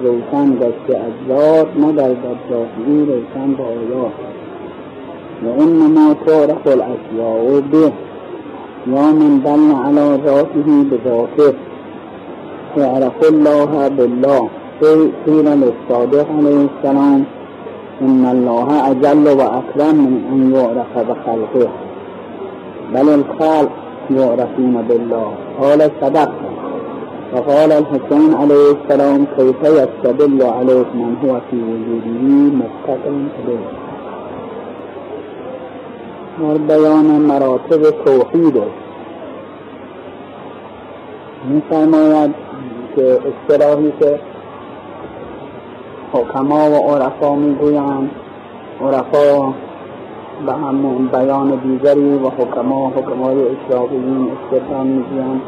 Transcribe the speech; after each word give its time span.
روشن 0.00 0.54
گشته 0.54 0.98
از 0.98 1.12
ذات 1.28 1.68
مگر 1.76 2.08
در 2.08 2.36
ذاتی 2.50 3.06
روشن 3.06 3.54
به 3.54 3.62
آیات 3.62 4.12
و 5.44 5.62
انما 5.62 6.14
تعرف 6.14 6.66
الاشیاء 6.66 7.60
به 7.60 7.92
یا 8.86 9.12
من 9.12 9.38
دل 9.38 9.74
على 9.84 10.16
ذاته 10.24 10.84
بذاته. 10.90 11.54
تعرف 12.76 13.22
الله 13.22 13.88
بالله. 13.88 14.48
قيل 15.26 15.44
للصادق 15.44 16.26
عليه 16.38 16.66
السلام 16.70 17.24
إن 18.00 18.24
الله 18.26 18.90
أجل 18.90 19.28
وأكرم 19.28 19.94
من 19.94 20.22
أن 20.32 20.54
يعرف 20.54 20.92
بخلقه. 21.08 21.68
بل 22.94 23.08
الخلق 23.08 23.70
يعرفون 24.10 24.84
بالله. 24.88 25.32
قال 25.60 25.80
فقال 27.36 27.72
الحسين 27.72 28.34
عليه 28.34 28.70
السلام 28.76 29.26
كيف 29.36 29.62
يستدل 29.62 30.42
عليك 30.42 30.86
من 30.94 31.16
هو 31.22 31.40
في 31.50 31.56
وجوده 31.56 32.56
مفتقر 32.60 33.16
به 33.46 33.58
اور 36.40 36.58
بیان 36.58 37.06
مراتب 37.20 37.82
توحید 38.04 38.62
میفرماید 41.48 42.34
که 42.96 43.18
اصطلاحی 43.30 43.92
که 44.00 44.20
حکما 46.12 46.70
و 46.70 46.74
عرفا 46.74 47.34
می‌گویند 47.34 48.10
عرفا 48.80 49.54
به 50.46 50.52
همون 50.52 51.06
بیان 51.06 51.60
دیگری 51.64 52.14
و 52.14 52.28
حکما 52.28 52.88
حکمای 52.88 53.36
اشراقیین 53.42 54.30
استدلال 54.32 54.86
می‌گویند. 54.86 55.40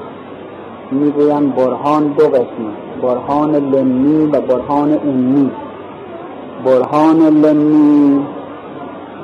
می‌گویند 0.91 1.55
برهان 1.55 2.09
دو 2.09 2.28
قسمه 2.28 2.73
برهان 3.02 3.55
لنی 3.55 4.27
و 4.27 4.41
برهان 4.41 4.92
انی 4.92 5.51
برهان 6.65 7.18
لنی 7.18 8.26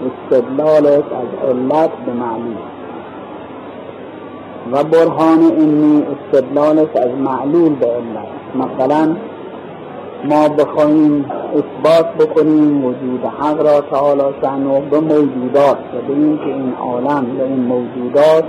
استدلالش 0.06 1.04
از 1.04 1.48
علت 1.48 1.90
به 2.06 2.12
معنی. 2.12 2.56
و 4.72 4.84
برهان 4.84 5.42
انی 5.42 6.02
استدلالش 6.02 6.96
از 6.96 7.10
معلول 7.10 7.74
به 7.74 7.86
علت. 7.86 8.28
مثلا 8.54 9.16
ما 10.24 10.48
بخواهیم 10.48 11.24
اثبات 11.54 12.06
بکنیم 12.14 12.84
وجود 12.84 13.24
حق 13.38 13.66
را 13.66 13.80
تعالی 13.80 14.34
شأنه 14.42 14.80
به 14.80 15.00
موجودات 15.00 15.76
و 15.76 16.08
به 16.08 16.14
اینکه 16.14 16.44
این 16.44 16.74
عالم 16.80 17.26
و 17.38 17.42
این 17.42 17.60
موجودات 17.60 18.44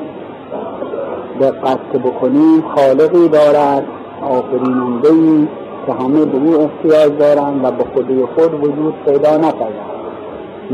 دقت 1.41 2.02
بکنیم 2.05 2.64
خالقی 2.75 3.30
دارد 3.30 3.83
آفریننده 4.22 5.09
ای 5.09 5.47
که 5.86 5.94
همه 5.94 6.25
به 6.25 6.38
او 6.38 6.61
احتیاج 6.61 7.17
دارند 7.17 7.66
و 7.66 7.72
به 7.72 7.83
خودی 7.94 8.25
خود 8.36 8.53
وجود 8.53 8.94
پیدا 9.05 9.38
نکردند. 9.38 9.95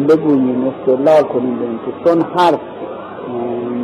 بگوییم 0.10 0.64
استدلال 0.68 1.24
کنیم 1.24 1.60
به 1.60 1.66
اینکه 1.66 2.04
چون 2.04 2.26
هر 2.38 2.54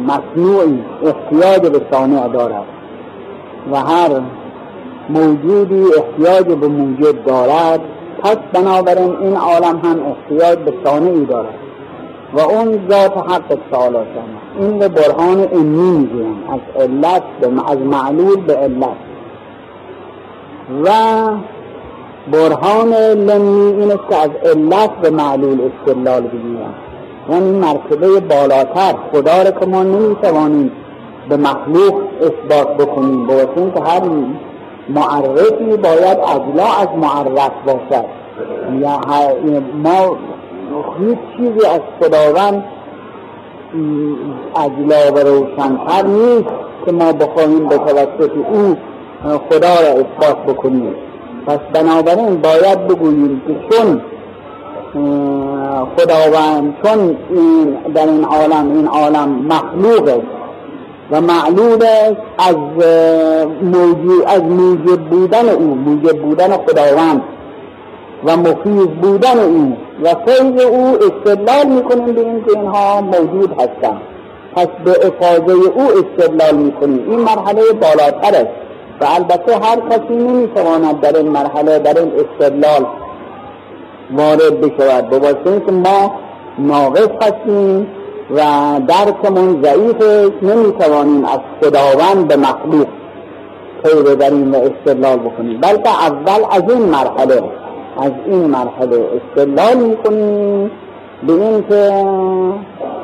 مصنوعی 0.07 0.79
احتیاج 1.03 1.71
به 1.71 1.81
صانع 1.91 2.27
دارد 2.27 2.65
و 3.71 3.77
هر 3.77 4.21
موجودی 5.09 5.83
احتیاج 5.97 6.45
به 6.45 6.67
موجود 6.67 7.23
دارد 7.23 7.79
پس 8.23 8.37
بنابراین 8.53 9.15
این 9.21 9.37
عالم 9.37 9.79
هم 9.83 9.99
احتیاج 10.05 10.57
به 10.57 10.73
صانعی 10.83 11.25
دارد. 11.25 11.66
و 12.33 12.39
اون 12.39 12.89
ذات 12.89 13.17
حق 13.17 13.57
تعالی 13.71 13.97
این 14.59 14.79
به 14.79 14.87
برهان 14.87 15.47
امی 15.53 15.91
می‌گویم. 15.91 16.43
از 16.53 16.83
علت 16.83 17.23
از 17.67 17.77
معلول 17.77 18.41
به 18.41 18.53
علت. 18.53 18.97
و 20.85 20.89
برهان 22.31 22.93
لمی 23.13 23.81
این 23.81 23.91
است 23.91 24.09
که 24.09 24.15
از 24.15 24.29
علت 24.43 24.89
به 25.01 25.09
معلول 25.09 25.59
استدلال 25.61 26.21
بگیرم 26.21 26.73
یعنی 27.29 27.51
مرتبه 27.59 28.19
بالاتر. 28.19 28.95
خدا 29.11 29.41
را 29.43 29.51
که 29.51 29.65
ما 29.65 29.83
نمی‌توانیم 29.83 30.71
به 31.29 31.37
مخلوق 31.37 31.93
اثبات 32.21 32.77
بکنیم. 32.77 33.27
با 33.27 33.33
که 33.75 33.81
هر 33.83 34.01
معرفی 34.89 35.77
باید 35.83 36.17
اجلا 36.17 36.65
از 36.79 36.87
معرف 37.01 37.51
باشد. 37.65 38.05
یا 38.79 38.99
ما 39.83 40.17
هیچ 40.99 41.17
چیزی 41.37 41.67
از 41.67 41.81
خداوند 41.99 42.63
اجلا 44.55 45.11
و 45.15 45.17
روشنتر 45.19 46.07
نیست 46.07 46.49
که 46.85 46.91
ما 46.91 47.11
بخواهیم 47.11 47.67
به 47.67 47.77
توسط 47.77 48.31
او 48.51 48.77
خدا 49.49 49.73
را 49.81 49.89
اثبات 49.89 50.37
بکنیم. 50.47 50.95
پس 51.47 51.59
بنابراین 51.73 52.41
باید 52.41 52.87
بگوییم 52.87 53.41
که 53.47 53.55
چون 53.69 54.01
خداوند 55.97 56.75
چون 56.83 57.17
این 57.29 57.77
در 57.93 58.07
این 58.07 58.23
عالم 58.23 58.71
این 58.75 58.87
عالم 58.87 59.29
مخلوق 59.29 60.21
و 61.11 61.21
معلول 61.21 61.83
از 62.37 62.55
موجود 63.61 64.23
از 64.27 64.41
موجود 64.41 65.09
بودن 65.09 65.49
او 65.49 65.75
موجود 65.75 66.21
بودن 66.21 66.57
خداوند 66.57 67.21
و 68.25 68.37
مفیز 68.37 68.87
بودن 69.01 69.39
او. 69.39 69.77
و 70.03 70.15
فیض 70.25 70.65
او 70.65 70.97
استدلال 71.01 71.67
می‌کنیم 71.67 72.13
به 72.13 72.21
اینکه 72.21 72.57
اینها 72.59 73.01
موجود 73.01 73.51
هستند. 73.51 74.01
پس 74.55 74.67
به 74.85 74.91
افاظه 74.91 75.53
او 75.75 75.81
استدلال 75.81 76.55
می‌کنیم. 76.55 77.09
این 77.09 77.19
مرحله 77.19 77.61
بالاتر 77.81 78.35
است 78.35 78.47
و 79.01 79.05
البته 79.05 79.57
هر 79.57 79.79
کسی 79.89 80.13
نمی‌تواند 80.13 80.99
در 80.99 81.17
این 81.17 81.29
مرحله 81.29 81.79
در 81.79 81.99
این 81.99 82.11
استدلال 82.19 82.85
وارد 84.11 84.61
بشود. 84.61 85.09
به 85.09 85.19
واسه 85.19 85.61
که 85.65 85.71
ما 85.71 86.15
ناقص 86.59 87.09
هستیم 87.21 87.87
و 88.35 88.41
درکمون 88.87 89.63
ضعیف 89.63 90.03
نمی‌توانیم 90.41 91.25
از 91.25 91.39
خداوند 91.61 92.27
به 92.27 92.35
مخلوق 92.35 92.87
پی 93.83 94.03
ببریم 94.03 94.53
و 94.53 94.57
استدلال 94.57 95.17
بکنیم. 95.17 95.61
بلکه 95.61 95.89
اول 95.89 96.45
از 96.51 96.63
این 96.69 96.81
مرحله 96.81 97.43
از 97.97 98.11
این 98.25 98.45
مرحله 98.45 99.05
استدلال 99.15 99.77
می‌کنیم 99.77 100.71
به 101.27 101.33
این 101.33 101.63
که 101.69 101.91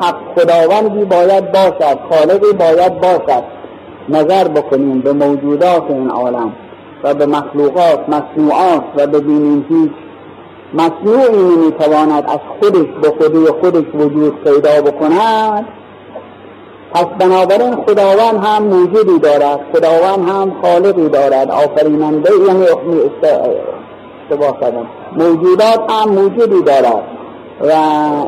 حق 0.02 0.16
خداوندی 0.36 1.06
باید 1.06 1.52
باشد 1.52 2.00
خالقی 2.10 2.54
باید 2.60 3.02
باشد. 3.02 3.44
نظر 4.10 4.48
بکنیم 4.48 5.00
به 5.00 5.14
موجودات 5.14 5.84
این 5.90 6.10
عالم 6.10 6.54
و 7.04 7.14
به 7.14 7.26
مخلوقات 7.26 8.10
مصنوعات 8.10 8.84
و 8.98 9.08
ببینیم 9.08 9.66
هیچ. 9.70 9.92
مصنوعی 10.74 11.56
نمی‌تواند 11.56 12.24
از 12.28 12.40
خودش 12.60 12.88
به 13.02 13.14
خودی 13.20 13.46
خودش 13.46 13.86
وجود 13.96 14.44
پیدا 14.44 14.82
بکند. 14.82 15.66
پس 16.94 17.06
بنابراین 17.20 17.76
خداوند 17.76 18.46
هم 18.46 18.64
موجودی 18.64 19.20
دارد 19.20 19.60
خداوند 19.74 20.30
هم 20.30 20.54
خالقی 20.64 21.10
دارد. 21.10 21.52
آفریننده 21.52 22.30
یعنی 22.48 22.66
اشتباه 24.24 24.60
کردم 24.62 24.88
موجودات 25.18 25.92
هم 25.92 26.10
موجودی 26.10 26.62
دارد 26.62 27.04
و 27.62 27.72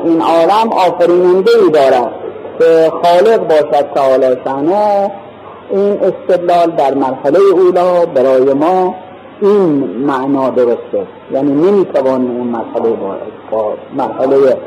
این 0.06 0.22
عالم 0.22 0.70
آفریننده 0.72 1.52
ای 1.64 1.70
دارد 1.70 2.12
که 2.60 2.92
خالق 3.04 3.48
باشد 3.48 3.86
تعالی 3.96 4.36
شانه 4.44 5.12
این 5.70 6.00
استدلال 6.02 6.72
در 6.72 6.94
مرحله 6.94 7.40
اولا 7.54 8.06
برای 8.06 8.54
ما 8.54 8.96
این 9.42 9.84
معنا 10.06 10.50
درسته 10.50 11.08
یعنی 11.32 11.52
نمی‌توانیم 11.52 12.32
اون 12.32 12.48
مرحله 12.48 12.90
با 13.52 13.74
مرحله 13.98 14.58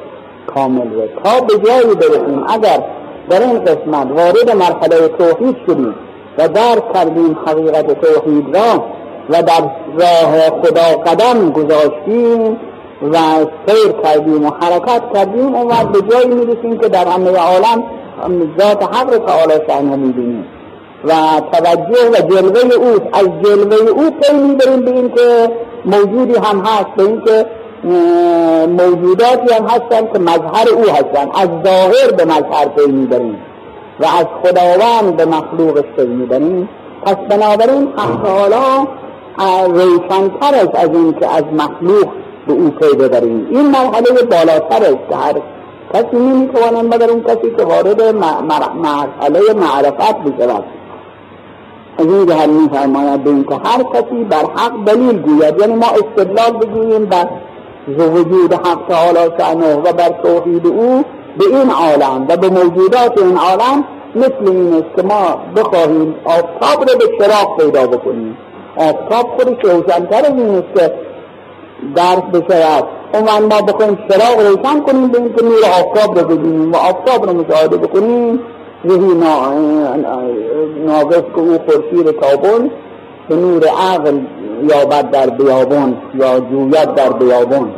کامل 0.54 0.94
رو 0.94 1.06
تا 1.24 1.40
به 1.40 1.68
جایی 1.68 1.94
برسیم. 1.94 2.44
اگر 2.48 2.84
در 3.30 3.40
این 3.40 3.64
قسمت 3.64 4.06
وارد 4.10 4.56
مرحله 4.56 5.08
توحید 5.08 5.56
شدیم 5.66 5.94
و 6.38 6.48
درک 6.48 6.92
کردیم 6.94 7.38
حقیقت 7.46 8.00
توحید 8.00 8.56
را 8.56 8.84
و 9.30 9.42
در 9.42 9.62
راه 9.98 10.60
خدا 10.62 11.02
قدم 11.06 11.50
گذاشتیم 11.50 12.56
و 13.12 13.16
سیر 13.66 13.92
کردیم 14.04 14.46
و 14.46 14.50
حرکت 14.60 15.02
کردیم 15.14 15.54
وقت 15.54 15.88
به 15.88 16.00
جایی 16.10 16.34
می‌رسیم 16.34 16.78
که 16.78 16.88
در 16.88 17.08
همه 17.08 17.30
عالم 17.30 17.82
ذات 18.60 18.82
حق 18.82 19.12
رو 19.12 19.18
تعالی 19.18 19.52
شأنه 19.66 19.96
می‌بینیم. 19.96 20.44
و 21.04 21.12
توجه 21.52 22.10
و 22.12 22.28
جلوه 22.30 22.74
او 22.74 22.92
از 23.12 23.28
جلوه 23.44 23.90
او 23.90 24.10
پی 24.10 24.34
می‌بریم 24.34 24.80
به 24.80 24.90
این 24.90 25.08
که 25.08 25.50
موجودی 25.84 26.34
هم 26.34 26.60
هست 26.60 26.86
به 26.96 27.02
این 27.02 27.22
که 27.24 27.46
موجوداتی 28.68 29.54
هم 29.54 29.66
هستن 29.66 30.12
که 30.12 30.18
مظهر 30.18 30.68
او 30.76 30.82
هستن 30.82 31.30
از 31.34 31.48
ظاهر 31.64 32.12
به 32.16 32.24
مظهر 32.24 32.68
پی 32.76 32.92
می‌بریم 32.92 33.38
و 34.00 34.04
از 34.04 34.26
خداوند 34.42 35.16
به 35.16 35.24
مخلوقش 35.24 35.84
پی 35.96 36.06
می‌بریم. 36.06 36.68
پس 37.02 37.16
بنابراین 37.30 37.88
حق 37.96 38.26
روشنتر 39.66 40.54
است 40.54 40.74
از 40.74 40.88
این 40.92 41.12
که 41.12 41.26
از 41.26 41.44
مخلوق 41.52 42.08
به 42.46 42.52
او 42.52 42.70
پی 42.70 42.96
ببریم. 42.96 43.46
این 43.50 43.70
مرحله 43.70 44.22
بالاتر 44.30 44.82
است 44.82 45.08
که 45.10 45.16
هر 45.16 45.34
کسی 45.94 46.16
نمی‌تواند 46.16 46.94
مگر 46.94 47.10
اون 47.10 47.22
کسی 47.22 47.50
که 47.56 47.64
وارد 47.64 48.02
مرحله 48.82 49.40
معرفت 49.54 50.18
بشود. 50.18 50.64
از 51.98 52.06
این 52.06 52.26
جهت 52.26 52.48
میفرماید 52.48 53.24
به 53.24 53.30
اینکه 53.30 53.54
هر 53.54 53.82
کسی 53.82 54.24
بر 54.24 54.44
حق 54.56 54.84
دلیل 54.84 55.18
گوید. 55.18 55.60
یعنی 55.60 55.74
ما 55.74 55.86
استدلال 55.86 56.50
بگوییم 56.50 57.04
بر 57.04 57.28
وجود 57.98 58.52
حق 58.52 58.78
تعالی 58.88 59.30
شأنه 59.38 59.74
و 59.74 59.92
بر 59.92 60.08
توحید 60.22 60.66
او 60.66 61.04
به 61.38 61.44
این 61.46 61.70
عالم 61.70 62.26
و 62.28 62.36
به 62.36 62.48
موجودات 62.48 63.22
این 63.22 63.36
عالم 63.36 63.84
مثل 64.14 64.52
این 64.52 64.72
است 64.74 64.96
که 64.96 65.02
ما 65.02 65.36
بخواهیم 65.56 66.14
آفتاب 66.24 66.90
رو 66.90 66.98
به 66.98 67.04
چراغ 67.18 67.56
پیدا 67.56 67.86
بکنیم. 67.86 68.36
آفتاب 68.78 69.26
خودش 69.36 69.64
روشنتر 69.64 70.18
از 70.18 70.32
این 70.36 70.50
است 70.50 70.74
که 70.74 70.92
درس 71.94 72.42
بشود. 72.42 72.84
اون 73.14 73.22
ما 73.22 73.60
بخواهیم 73.60 73.98
چراغ 74.10 74.40
روشن 74.40 74.80
کنیم 74.80 75.08
به 75.08 75.18
اینکه 75.18 75.44
نور 75.44 75.64
آفتاب 75.64 76.18
رو 76.18 76.26
ببینیم. 76.26 76.72
و 76.72 76.76
آفتاب 76.76 77.26
رو 77.26 77.32
مشاهده 77.32 77.76
بکنیم. 77.76 78.40
یهی 78.84 79.14
ناقص 80.86 81.22
که 81.34 81.38
او 81.38 81.58
خورشید 81.58 82.10
کابل 82.20 82.68
به 83.28 83.36
نور 83.36 83.64
عقل 83.64 84.20
یابد 84.62 85.10
در 85.10 85.30
بیابان 85.30 85.96
یا 86.14 86.40
جوید 86.40 86.94
در 86.94 87.12
بیابان 87.12 87.72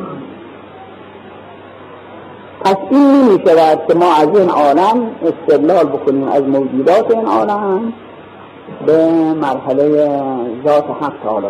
پس 2.65 2.77
این 2.91 3.01
نمی 3.01 3.43
شود 3.47 3.79
که 3.89 3.95
ما 3.95 4.15
از 4.15 4.29
این 4.39 4.51
عالم 4.51 5.11
استدلال 5.23 5.85
بکنیم 5.85 6.29
از 6.29 6.43
موجودات 6.43 7.11
این 7.11 7.27
عالم. 7.27 7.93
به 8.87 9.09
مرحله 9.35 10.07
ذات 10.67 10.85
حق 11.01 11.13
تعالی 11.25 11.47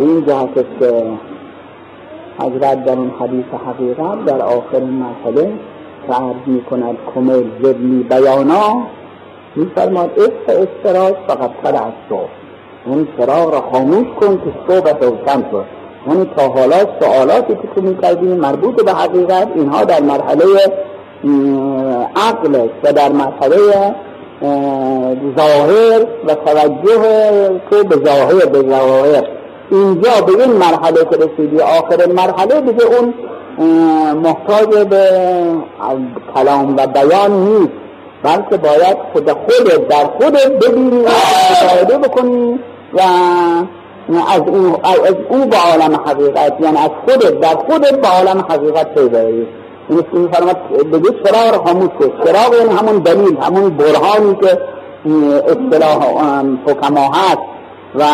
این 0.00 0.26
جهت 0.26 0.54
که 0.80 1.04
حضرت 2.38 2.84
در 2.84 2.96
این 2.96 3.10
حدیث 3.20 3.44
حقیقت 3.66 4.24
در 4.24 4.42
آخر 4.42 4.80
مرحله 4.80 5.52
فرض 6.08 6.36
می 6.46 6.62
کند 6.62 6.96
کمل 7.14 7.42
زدنی 7.62 8.02
بیانا 8.02 8.82
می 9.56 9.70
فرماد 9.76 10.10
اف 10.20 10.56
استراج 10.56 11.14
فقط 11.28 11.50
خل 11.62 11.76
از 11.76 11.92
صبح. 12.08 12.28
اون 12.86 13.08
چراغ 13.18 13.54
را 13.54 13.60
خاموش 13.60 14.06
کن 14.20 14.36
که 14.36 14.52
صبح 14.68 14.90
روشن 15.00 15.44
شد. 15.50 15.64
یعنی 16.08 16.30
تا 16.36 16.48
حالا 16.48 16.76
سوالاتی 17.00 17.54
که 17.54 17.68
تو 17.74 17.82
می‌کردیم 17.82 18.36
مربوط 18.36 18.84
به 18.84 18.92
حقیقت 18.92 19.48
اینها 19.54 19.84
در 19.84 20.00
مرحله 20.00 20.44
عقل 22.16 22.68
و 22.84 22.92
در 22.92 23.12
مرحله 23.12 23.56
ظاهر 25.38 26.06
و 26.26 26.34
توجه 26.34 27.02
که 27.70 27.82
به 27.88 27.96
ظاهر 28.04 28.46
به 28.46 28.70
ظاهر. 28.70 29.24
اینجا 29.70 30.10
به 30.26 30.42
این 30.42 30.52
مرحله 30.52 31.04
که 31.04 31.16
رسیدی 31.16 31.60
آخر 31.60 32.06
مرحله 32.06 32.60
دیگه 32.60 32.84
اون 32.84 33.14
محتاج 34.14 34.86
به 34.88 35.08
کلام 36.34 36.76
و 36.76 36.86
بیان 36.86 37.30
نیست 37.30 37.72
بلکه 38.22 38.56
باید 38.56 38.96
خود 39.12 39.30
خودت 39.30 39.88
در 39.88 40.04
خودت 40.04 40.46
ببینی 40.48 40.98
و 40.98 41.08
مشاهده 41.50 41.98
بکنی 41.98 42.58
و 42.94 43.00
از 44.28 44.40
او, 44.46 44.76
از 44.84 45.14
او 45.28 45.46
به 45.46 45.56
عالم 45.56 45.94
حقیقت 46.06 46.52
یعنی 46.60 46.78
از 46.78 46.90
خودت 47.04 47.40
در 47.40 47.54
خودت 47.54 48.00
به 48.00 48.08
عالم 48.08 48.44
حقیقت 48.48 48.94
پی 48.94 49.08
است 49.90 50.14
میفرماد 50.14 50.56
بگید 50.92 51.14
چراغ 51.24 51.66
خاموش 51.66 51.88
کن. 51.88 52.24
چراغ 52.24 52.54
این 52.60 52.78
همون 52.78 52.98
دلیل 52.98 53.36
همون 53.38 53.70
برهانی 53.70 54.34
که 54.34 54.58
اصطلاح 55.46 55.98
حکما 56.66 57.10
هست 57.12 57.38
و 57.94 58.04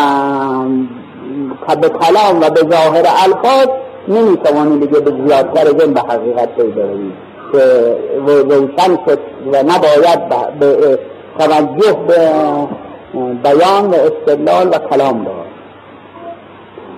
به 1.75 1.89
کلام 1.89 2.41
و 2.41 2.49
به 2.49 2.75
ظاهر 2.75 3.05
الفاظ 3.23 3.67
نمی‌توانی 4.07 4.79
دیگه 4.79 4.99
به 4.99 5.11
زیادتر 5.27 5.67
از 5.67 5.73
به 5.73 6.01
حقیقت 6.01 6.55
پی 6.55 6.73
که 7.51 7.95
روشن 8.27 8.97
شد 9.07 9.19
و 9.53 9.63
نباید 9.63 10.19
به 10.59 10.99
توجه 11.39 11.97
به 12.07 12.31
بیان 13.43 13.85
و 13.85 13.93
استدلال 13.93 14.67
و 14.67 14.77
کلام 14.89 15.23
دار 15.23 15.45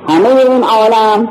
همه 0.09 0.30
این 0.30 0.63
عالم 0.63 1.30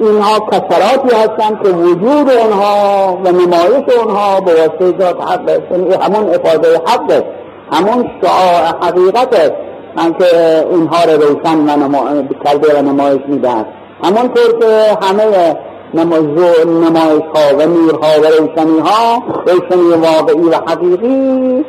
اینها 0.00 0.38
کسراتی 0.38 1.16
هستند 1.16 1.62
که 1.62 1.68
وجود 1.68 2.30
اونها 2.30 3.18
و 3.24 3.28
نمایش 3.28 3.96
اونها 3.98 4.40
به 4.40 4.52
واسطه 4.52 4.98
ذات 4.98 5.20
حق 5.20 5.48
است. 5.48 5.62
یعنی 5.70 5.94
همون 5.94 6.34
افاده 6.34 6.76
حق 6.86 7.10
است. 7.10 7.26
همون 7.72 8.10
شعاع 8.22 8.64
حقیقت 8.82 9.34
است. 9.34 9.52
من 9.96 10.14
که 10.14 10.26
اینها 10.70 11.04
رو 11.04 11.22
روشن 11.22 11.58
و 11.58 11.76
نما... 11.76 12.22
کرده 12.44 12.78
و 12.78 12.82
نمایش 12.82 13.20
می‌دهد 13.28 13.66
همونطور 14.04 14.58
که 14.60 14.98
همه 15.02 15.56
نمایش 15.94 17.22
ها 17.34 17.56
و 17.58 17.66
نورها 17.66 18.20
و 18.20 18.24
روشنی 18.24 18.78
ها 18.80 19.22
روشنی 19.46 19.90
واقعی 19.90 20.48
و 20.48 20.54
حقیقی 20.70 21.64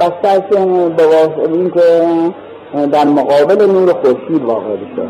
بسته 0.00 0.28
است 0.28 0.48
به 0.96 1.52
اینکه 1.52 2.08
در 2.92 3.04
مقابل 3.04 3.66
نور 3.66 3.92
خورشید 3.92 4.44
واقع 4.44 4.76
بشه 4.76 5.08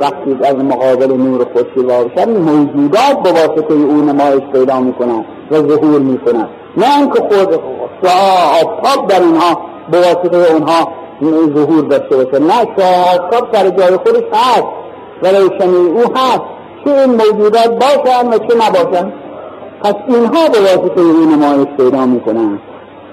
وقتی 0.00 0.36
از 0.44 0.54
مقابل 0.54 1.12
نور 1.12 1.46
خورشید 1.52 1.86
بشه 1.86 2.26
موجودات 2.26 3.22
به 3.24 3.30
واسطه 3.30 3.74
او 3.74 4.02
نمایش 4.02 4.42
پیدا 4.52 4.80
می‌کنن 4.80 5.24
و 5.50 5.54
ظهور 5.54 6.00
می‌کنن 6.00 6.48
نه 6.76 6.98
اینکه 6.98 7.20
خود 7.20 7.60
شعا 8.02 8.60
آفتاب 8.62 9.06
در 9.06 9.20
اینها 9.20 9.60
به 9.90 9.98
واسطه 9.98 10.52
اونها 10.52 10.88
ظهور 11.54 11.84
داشته 11.84 12.16
باشه 12.16 12.38
نه 12.38 12.66
شعا 12.78 13.02
آفتاب 13.02 13.54
سر 13.54 13.70
جای 13.70 13.96
خودش 13.96 14.24
هست 14.32 14.66
و 15.22 15.26
روشنی 15.28 15.76
او 15.76 16.00
هست. 16.00 16.42
چه 16.84 16.90
این 16.90 17.10
موجودات 17.10 17.68
باشن 17.68 18.28
و 18.28 18.38
چه 18.38 18.56
نباشن 18.56 19.12
پس 19.82 19.94
اینها 20.08 20.48
به 20.48 20.60
واسطه 20.60 21.00
او 21.00 21.30
نمایش 21.36 21.66
پیدا 21.76 22.06
می‌کنن 22.06 22.58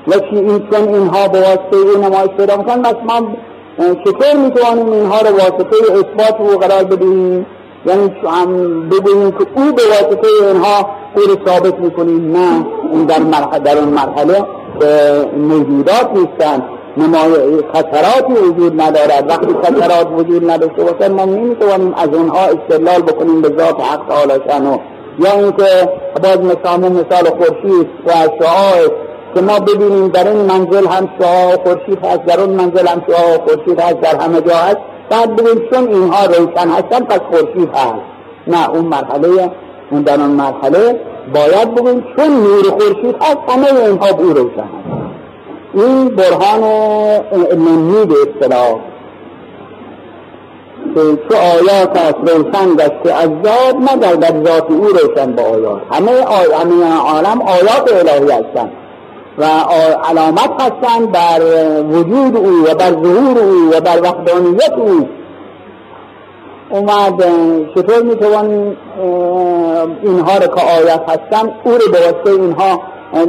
و 0.08 0.14
این 0.32 0.70
چون 0.72 0.94
اینها 0.94 1.28
به 1.28 1.40
واسطه 1.40 1.78
او 1.78 2.02
نمایش 2.02 2.30
پیدا 2.38 2.58
می‌کنن 2.58 2.82
بس 2.82 2.96
ما 3.08 3.28
چطور 3.78 4.34
می‌توانیم 4.44 4.92
اینها 4.92 5.22
رو 5.22 5.30
واسطه 5.30 5.76
اثبات 5.92 6.40
او 6.40 6.48
قرار 6.48 6.84
بدیم؟ 6.84 7.46
یعنی 7.86 8.10
بگوییم 8.92 9.32
که 9.32 9.46
او 9.56 9.72
به 9.72 9.82
واسطه 9.90 10.28
اینها 10.42 10.90
او 11.16 11.22
رو 11.22 11.46
ثابت 11.48 11.80
می‌کنیم. 11.80 12.38
نه 12.38 12.66
این 12.92 13.06
در 13.06 13.20
مرحله 13.20 13.60
در 13.60 13.78
اون 13.78 13.90
مرحله 13.90 14.46
موجودات 15.38 16.10
نیستن. 16.16 16.64
خطراتی 17.74 18.34
وجود 18.34 18.82
ندارد. 18.82 19.26
وقتی 19.30 19.54
خطرات 19.64 20.08
وجود 20.18 20.52
نداشته 20.52 20.84
باشد 20.84 21.12
ما 21.12 21.26
نمی‌توانیم 21.26 21.94
از 21.98 22.10
اونها 22.14 22.40
استدلال 22.40 23.02
بکنیم 23.02 23.42
به 23.42 23.48
ذات 23.48 23.82
حق 23.82 24.08
تعالی 24.10 24.40
یا 25.20 25.32
اینکه 25.32 25.90
باز 26.24 26.38
مثال 26.38 26.80
مثال 26.80 27.26
خورشید 27.38 27.88
و 28.06 28.12
شعاع 28.12 29.05
که 29.36 29.42
ما 29.42 29.60
ببینیم 29.60 30.08
در 30.08 30.28
این 30.28 30.42
منزل 30.42 30.88
هم 30.88 31.10
شعاع 31.20 31.56
خورشید 31.64 32.06
هست 32.06 32.26
در 32.26 32.40
اون 32.42 32.50
منزل 32.50 32.88
هم 32.88 33.04
شعاع 33.08 33.38
خورشید 33.38 33.80
هست 33.80 34.00
در 34.00 34.16
همه 34.16 34.42
جا 34.42 34.56
هست. 34.56 34.78
بعد 35.10 35.36
ببینیم 35.36 35.70
چون 35.72 35.88
اینها 35.88 36.26
روشن 36.26 36.70
هستن 36.70 37.06
پس 37.06 37.20
خورشید 37.20 37.70
هست. 37.74 38.02
نه 38.48 38.70
اون 38.70 38.86
مرحله 38.86 39.52
اون 39.92 40.02
در 40.02 40.22
اون 40.22 40.30
مرحله 40.30 41.00
باید 41.34 41.76
بگویم 41.76 42.04
چون 42.18 42.28
نور 42.28 42.64
خورشید 42.64 43.16
هست 43.22 43.38
همه 43.50 43.80
اینها 43.86 44.14
بو 44.14 44.34
روشن 44.34 44.60
هست. 44.60 45.06
این 45.74 46.10
برهان 46.10 46.62
منی 47.58 48.06
به 48.06 48.16
اصطلاح. 48.28 48.80
که 50.96 51.02
چه 51.30 51.38
آیات 51.38 51.98
است 51.98 52.34
روشن 52.34 52.76
گشته 52.76 53.14
از 53.14 53.30
ذات 53.46 53.76
مگر 53.76 54.14
در 54.14 54.44
ذات 54.46 54.72
او 54.72 54.86
روشن 54.86 55.32
با 55.32 55.44
آیات. 55.44 55.82
همه, 55.92 56.12
آی... 56.12 56.52
همه 56.60 56.98
عالم 56.98 57.42
آیات 57.42 57.94
الهی 57.94 58.32
هستند 58.32 58.72
و 59.38 59.46
علامت 60.10 60.62
هستند 60.62 61.12
بر 61.12 61.42
وجود 61.82 62.38
او 62.38 62.64
و 62.72 62.76
بر 62.76 62.92
ظهور 62.92 63.40
او 63.40 63.70
و 63.74 63.80
بر 63.82 64.02
وحدانیت 64.02 64.74
او. 64.78 65.10
اومد 66.70 67.24
چطور 67.76 68.04
می‌توان 68.04 68.78
اینها 70.04 70.38
رو 70.38 70.48
که 70.48 70.62
آیت 70.78 71.02
هستن 71.08 71.52
او 71.64 71.72
رو 71.72 71.92
به 71.92 72.32
اینها 72.32 72.82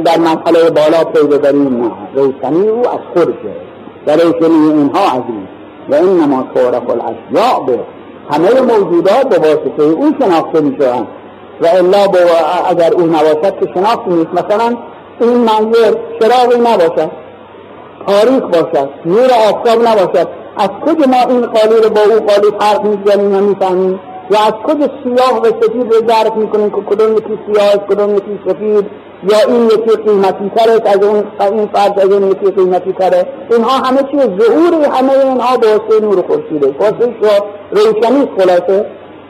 در 0.05 0.17
مرحله 0.17 0.69
بالا 0.69 1.03
پیدا 1.03 1.37
داریم 1.37 1.83
نه 1.83 1.91
روشنی 2.13 2.67
او 2.67 2.79
از 2.79 2.99
خودشه. 3.13 3.55
و 4.07 4.11
روشنی 4.11 4.71
اینها 4.73 5.01
از 5.01 5.21
و 5.89 5.95
این 5.95 6.21
نما 6.21 6.43
صورف 6.55 6.89
الاشیاء. 6.89 7.59
به 7.67 7.79
همه 8.31 8.61
موجودات 8.61 9.29
به 9.29 9.37
واسطه 9.37 9.83
او 9.83 10.11
شناخته 10.19 10.61
می‌شوند. 10.61 11.07
و 11.61 11.67
الا 11.67 11.97
اگر 12.69 12.93
او 12.93 13.01
نباشد 13.01 13.59
که 13.59 13.69
شناخته 13.73 14.09
نیست. 14.11 14.33
مثلا 14.33 14.77
این 15.19 15.37
منظر 15.37 15.93
چراغی 16.19 16.59
نباشد. 16.59 17.11
تاریخ 18.07 18.43
باشد. 18.43 18.89
نور 19.05 19.29
آفتاب 19.49 19.87
نباشد. 19.87 20.27
از 20.57 20.69
کجا 20.85 21.05
ما 21.07 21.21
این 21.29 21.45
قالی 21.45 21.81
رو 21.83 21.89
با 21.89 22.01
او 22.01 22.25
قالی 22.25 22.57
فرق 22.59 22.85
می‌زنیم 22.85 23.35
و 23.35 23.41
می‌فهمیم؟ 23.41 23.99
یا 24.31 24.39
از 24.39 24.53
کجا 24.63 24.89
سیاه 25.03 25.41
و 25.41 25.45
سفید 25.45 25.93
رو 25.93 26.01
درک 26.01 26.37
می‌کنیم 26.37 26.69
که 26.69 26.81
کدوم 26.89 27.13
یکی 27.17 27.39
سیاه 27.47 27.67
است 27.67 27.79
کدوم 27.89 28.15
یکی 28.15 28.39
سفید 28.47 28.85
یا 29.23 29.37
این 29.47 29.65
یکی 29.65 30.03
قیمتی 30.05 30.51
تره 30.55 30.81
از 30.85 31.03
اون 31.03 31.23
این 31.39 31.69
فرد 31.73 31.99
از 31.99 32.09
اون 32.09 32.31
یکی 32.31 32.51
قیمتی 32.51 32.93
تره 32.93 33.27
اینها 33.51 33.77
همه 33.77 33.97
چیز 34.11 34.21
ظهور 34.21 34.85
همه 34.91 35.11
اینها 35.11 35.57
به 35.57 35.67
واسطه 35.67 36.05
نور 36.05 36.23
خورشیده 36.27 36.75
واسه 36.79 37.13
شو 37.21 37.45
روشنی 37.71 38.29
خلاصه. 38.37 38.85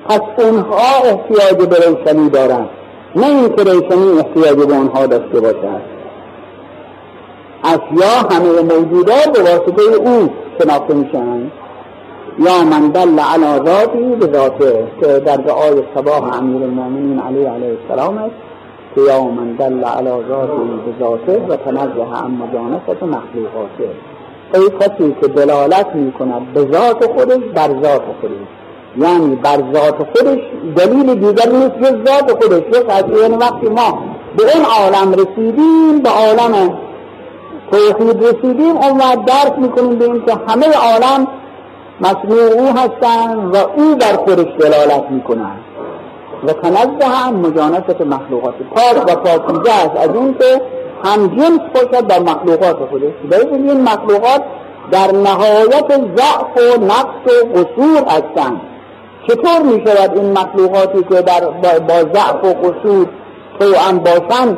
پس 0.10 0.22
اونها 0.38 1.04
احتیاج 1.06 1.68
به 1.68 1.76
روشنی 1.76 2.30
دارن 2.30 2.70
نه 3.18 3.28
اینکه 3.28 3.64
روشنی 3.64 4.20
احتیاج 4.20 4.68
به 4.68 4.76
اونها 4.76 5.06
داشته 5.06 5.40
باشد. 5.40 5.82
اشیا 7.64 8.14
همه 8.32 8.62
موجودات 8.62 9.28
به 9.34 9.42
واسطه 9.42 9.82
او 9.82 10.30
شناخته 10.60 10.94
میشن 10.94 11.52
یا 12.40 12.64
من 12.72 12.88
دل 12.88 13.20
علی 13.20 13.66
ذاتی 13.66 14.16
به 14.20 14.34
ذاته 14.34 14.88
که 15.02 15.08
در 15.08 15.38
دعای 15.38 15.84
صباح 15.96 16.38
امیر 16.38 16.64
المؤمنین 16.64 17.20
علی 17.20 17.46
علیه 17.46 17.78
السلام 17.82 18.18
است 18.18 18.36
که 18.96 19.02
یا 19.02 19.24
من 19.24 19.52
دل 19.54 19.84
علی 19.84 20.10
ذاتی 20.30 20.82
به 20.86 21.00
ذاته 21.00 21.46
و 21.50 21.56
تنزه 21.56 22.24
عن 22.24 22.32
مجانست 22.32 23.04
مخلوقاته. 23.04 23.90
ای 24.54 24.70
کسی 24.80 25.16
که 25.22 25.28
دلالت 25.28 25.96
می‌کند 25.96 26.54
به 26.54 26.62
ذات 26.62 27.06
خودش 27.06 27.44
بر 27.56 27.68
ذات 27.68 28.02
خودش. 28.22 28.67
یعنی 28.98 29.36
بر 29.36 29.58
ذات 29.74 29.96
خودش 29.96 30.40
دلیل 30.76 31.14
دیگر 31.14 31.52
نیست 31.52 31.78
جز 31.82 32.10
ذات 32.10 32.44
خودش. 32.44 32.64
یک 32.68 33.20
یعنی 33.22 33.36
وقتی 33.36 33.70
ما 33.70 34.00
به 34.38 34.44
اون 34.56 34.66
عالم 34.66 35.12
رسیدیم 35.12 36.00
به 36.04 36.10
عالم 36.10 36.78
توحید 37.72 38.24
رسیدیم 38.24 38.78
اون 38.78 38.98
وقت 38.98 39.26
درک 39.26 39.54
می‌کنیم 39.58 40.00
به 40.00 40.06
این 40.06 40.26
که 40.26 40.34
همه 40.48 40.68
عالم 40.68 41.28
مصنوع 42.02 42.42
او 42.42 42.68
هستند 42.68 43.56
و 43.56 43.58
او 43.58 43.96
بر 43.96 44.16
خودش 44.26 44.48
دلالت 44.60 45.12
می‌کنند 45.12 45.60
و 46.44 46.54
تنزه 46.54 47.08
هم 47.08 47.36
مجانست 47.36 48.02
مخلوقات. 48.02 48.54
پاک 48.76 49.04
و 49.08 49.16
پاکیزه 49.16 49.76
است. 49.76 50.10
از 50.10 50.16
این 50.16 50.36
که 50.40 50.62
هم 51.04 51.28
جنس 51.28 51.60
باشد 51.74 52.08
در 52.08 52.20
مخلوقات 52.20 52.90
خودش. 52.90 53.14
باید 53.32 53.54
این 53.54 53.82
مخلوقات 53.82 54.44
در 54.92 55.12
نهایت 55.12 55.92
ضعف 56.18 56.78
و 56.78 56.84
نقص 56.86 57.26
و 57.26 57.60
قصور 57.60 58.04
هستند. 58.04 58.62
چطور 59.28 59.62
می 59.62 59.84
شود 59.88 60.18
این 60.18 60.32
مخلوقاتی 60.32 61.04
که 61.10 61.22
در 61.22 61.40
با 61.80 61.94
ضعف 62.14 62.44
و 62.44 62.54
قصور 62.54 63.08
هم 63.60 64.00
باشند 64.00 64.58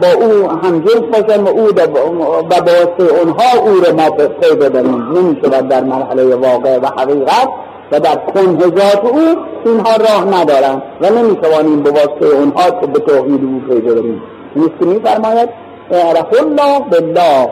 با 0.00 0.08
او 0.20 0.50
همجنس 0.50 1.00
باشن 1.12 1.42
و 1.42 1.48
او 1.48 1.68
و 1.68 2.54
واسه 2.54 3.14
اونها 3.20 3.60
او 3.60 3.68
رو 3.68 3.96
ما 3.96 4.10
پیدا 4.40 4.68
داریم 4.68 5.12
نمی 5.12 5.40
شود 5.44 5.68
در 5.68 5.84
مرحله 5.84 6.34
واقع 6.36 6.78
و 6.78 6.86
حقیقت 6.86 7.48
و 7.92 8.00
در 8.00 8.16
کنهزات 8.16 9.04
او 9.04 9.36
اینها 9.64 9.96
راه 9.96 10.40
ندارن 10.40 10.82
و 11.00 11.10
نمی 11.10 11.36
توانیم 11.36 11.82
به 11.82 11.90
واسطه 11.90 12.26
اونها 12.26 12.70
که 12.80 12.86
به 12.86 12.98
توحید 12.98 13.44
او 13.44 13.74
پیدا 13.74 13.94
داریم 13.94 14.22
نیست 14.56 14.72
که 14.80 14.84
می 14.84 15.00
فرماید 15.00 15.48
اعرف 15.90 16.40
الله 16.40 16.80
بالله. 16.90 17.50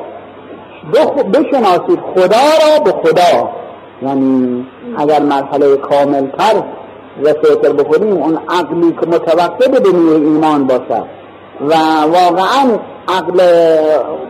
بشناسید 1.32 2.00
خدا 2.14 2.46
را 2.60 2.84
به 2.84 2.90
خدا. 2.90 3.59
یعنی 4.02 4.66
اگر 4.98 5.22
مرحله 5.22 5.76
کامل 5.76 6.26
تر 6.26 6.62
و 7.24 7.32
فکر 7.32 7.72
بکنیم 7.72 8.12
اون 8.12 8.38
عقلی 8.48 8.92
که 9.00 9.06
متوقع 9.06 9.68
به 9.68 9.88
ایمان 10.14 10.66
باشد 10.66 11.04
و 11.60 11.74
واقعا 12.06 12.78
عقل 13.08 13.40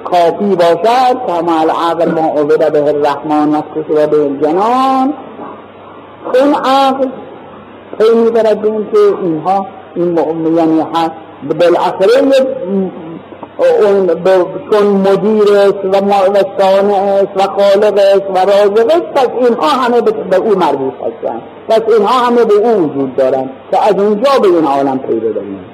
کافی 0.05 0.57
باشد 0.57 1.27
کما 1.27 1.61
العقل 1.61 2.11
ما 2.11 2.41
عبد 2.41 2.73
به 2.73 2.89
الرحمن 2.89 3.55
و 3.55 4.07
به 4.07 4.25
الجنان 4.25 5.15
اون 6.35 6.55
عقل 6.55 7.09
پی 7.99 8.19
می‌برد 8.25 8.63
به 8.63 8.69
که 8.69 8.99
اینها 9.23 9.67
این 9.95 10.19
یعنی 10.57 10.83
بالاخره 11.61 12.23
اون 13.67 14.07
چون 14.73 14.87
مدیر 14.87 15.57
است 15.57 15.85
و 15.85 16.01
صانع 16.59 16.95
است 16.95 17.37
و 17.37 17.41
خالق 17.41 17.99
است 17.99 18.31
و 18.35 18.39
رازق 18.39 18.87
است 18.87 19.15
پس 19.15 19.29
اینها 19.41 19.69
همه 19.69 20.01
به 20.01 20.37
او 20.37 20.59
مربوط 20.59 20.95
هستند 20.95 21.43
پس 21.69 21.81
اینها 21.89 22.27
همه 22.27 22.45
به 22.45 22.55
او 22.55 22.83
وجود 22.83 23.17
دارند 23.17 23.51
که 23.71 23.89
از 23.89 23.95
اونجا 23.95 24.31
به 24.43 24.49
این 24.49 24.65
عالم 24.65 24.99
پیدا 24.99 25.33
داریم 25.33 25.65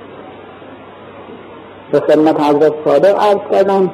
به 1.93 2.01
خدمت 2.01 2.41
حضرت 2.41 2.73
صادق 2.85 3.21
عرض 3.21 3.39
کردم 3.53 3.91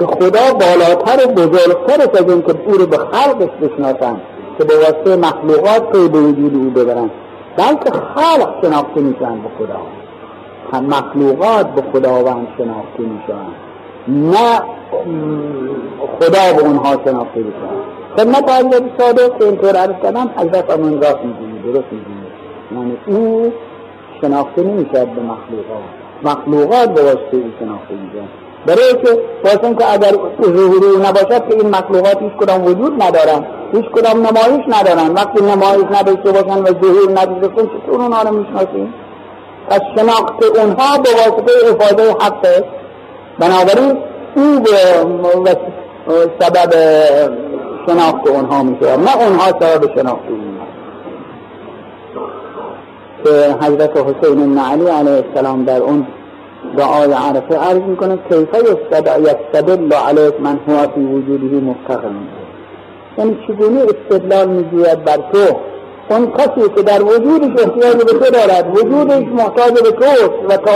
که 0.00 0.06
خدا 0.06 0.52
بالاتر 0.52 1.26
و 1.26 1.32
بزرگتر 1.32 2.02
است 2.02 2.20
از 2.20 2.26
که 2.26 2.54
او 2.66 2.72
رو 2.72 2.86
به 2.86 2.96
خلقش 2.96 3.50
بشناسند 3.62 4.20
که 4.58 4.64
به 4.64 4.74
واسطه 4.76 5.16
مخلوقات 5.16 5.92
پی 5.92 6.08
به 6.08 6.18
وجود 6.18 6.54
او 6.54 6.70
ببرند 6.70 7.10
بلکه 7.56 7.90
خلق 7.90 8.64
شناخته 8.64 9.00
میشن 9.00 9.38
به 9.42 9.48
خدا. 9.58 10.05
مخلوقات 10.74 11.66
به 11.66 11.82
خداوند 11.92 12.48
شناخته 12.58 13.00
میشن 13.00 13.46
نه 14.08 14.62
خدا 16.20 16.52
به 16.56 16.62
اونها 16.68 16.92
شناخته 17.04 17.40
میشن 17.40 17.76
خدمت 18.16 18.50
حضرت 18.50 18.82
صادق 18.98 19.38
که 19.38 19.44
اینطور 19.44 19.76
عرض 19.76 20.02
کردم 20.02 20.30
حضرت 20.36 20.70
امون 20.70 21.02
راست 21.02 21.18
می‌گوید. 21.24 21.62
درست 21.62 21.92
می‌گوید. 21.92 22.32
یعنی 22.72 22.96
او 23.06 23.52
شناخته 24.20 24.62
نمی‌شد 24.62 25.06
به 25.06 25.22
مخلوقات. 25.22 25.82
مخلوقات 26.22 26.94
به 26.94 27.02
واسطه 27.02 27.36
او 27.36 27.50
شناخته 27.60 27.94
میشن 27.94 28.28
برای 28.66 28.92
که 29.04 29.20
واسه 29.44 29.74
که 29.74 29.92
اگر 29.92 30.12
ظهوری 30.42 30.96
نباشد 31.08 31.48
که 31.48 31.54
این 31.56 31.70
مخلوقات 31.70 32.22
هیچ 32.22 32.32
کدام 32.32 32.64
وجود 32.64 33.02
ندارن 33.02 33.46
هیچ 33.72 33.84
کدام 33.84 34.16
نمایش 34.18 34.64
ندارن. 34.68 35.12
وقتی 35.14 35.44
نمایش 35.44 35.84
نداشته 36.00 36.32
باشن 36.32 36.58
و 36.62 36.66
ظهور 36.66 37.10
نداشته 37.10 37.62
چطور 37.62 38.02
اونها 38.02 38.22
رو 38.22 38.36
می‌شناسیم؟ 38.36 38.94
پس 39.70 39.80
شناخت 39.96 40.58
اونها 40.58 40.98
به 40.98 41.10
واسطه 41.10 41.52
افاده 41.70 42.10
حق 42.10 42.64
بنابراین 43.38 43.98
او 44.36 44.60
به 45.44 45.56
سبب 46.40 46.72
شناخت 47.86 48.28
اونها 48.28 48.62
میشه. 48.62 48.96
نه 48.96 49.16
اونها 49.16 49.46
سبب 49.60 49.94
شناخت 49.94 50.28
اونها. 50.28 50.66
که 53.24 53.30
حضرت 53.60 53.96
حسین 53.96 54.54
بن 54.54 54.58
علی 54.58 54.86
علیه 54.86 55.24
السلام 55.30 55.64
در 55.64 55.82
اون 55.82 56.06
دعای 56.76 57.12
عرفه 57.12 57.56
عرض 57.58 57.82
می‌کنه 57.82 58.18
کیفه 58.28 58.58
یستدل 59.20 59.92
علیک 59.92 60.40
من 60.40 60.60
هو 60.68 60.88
فی 60.94 61.00
وجوده 61.00 61.56
مفتقر 61.56 62.10
یعنی 63.18 63.38
چگونه 63.48 63.80
استدلال 63.82 64.48
می‌گوید 64.48 65.04
بر 65.04 65.16
تو؟ 65.16 65.56
اون 66.08 66.32
کسی 66.32 66.68
که 66.76 66.82
در 66.82 67.02
وجودش 67.02 67.64
احتیاج 67.64 67.96
به 67.96 68.12
تو 68.12 68.30
دارد 68.30 68.76
وجودش 68.76 69.24
محتاج 69.32 69.72
به 69.72 69.90
تو 69.90 70.04
و 70.48 70.56
تا 70.56 70.72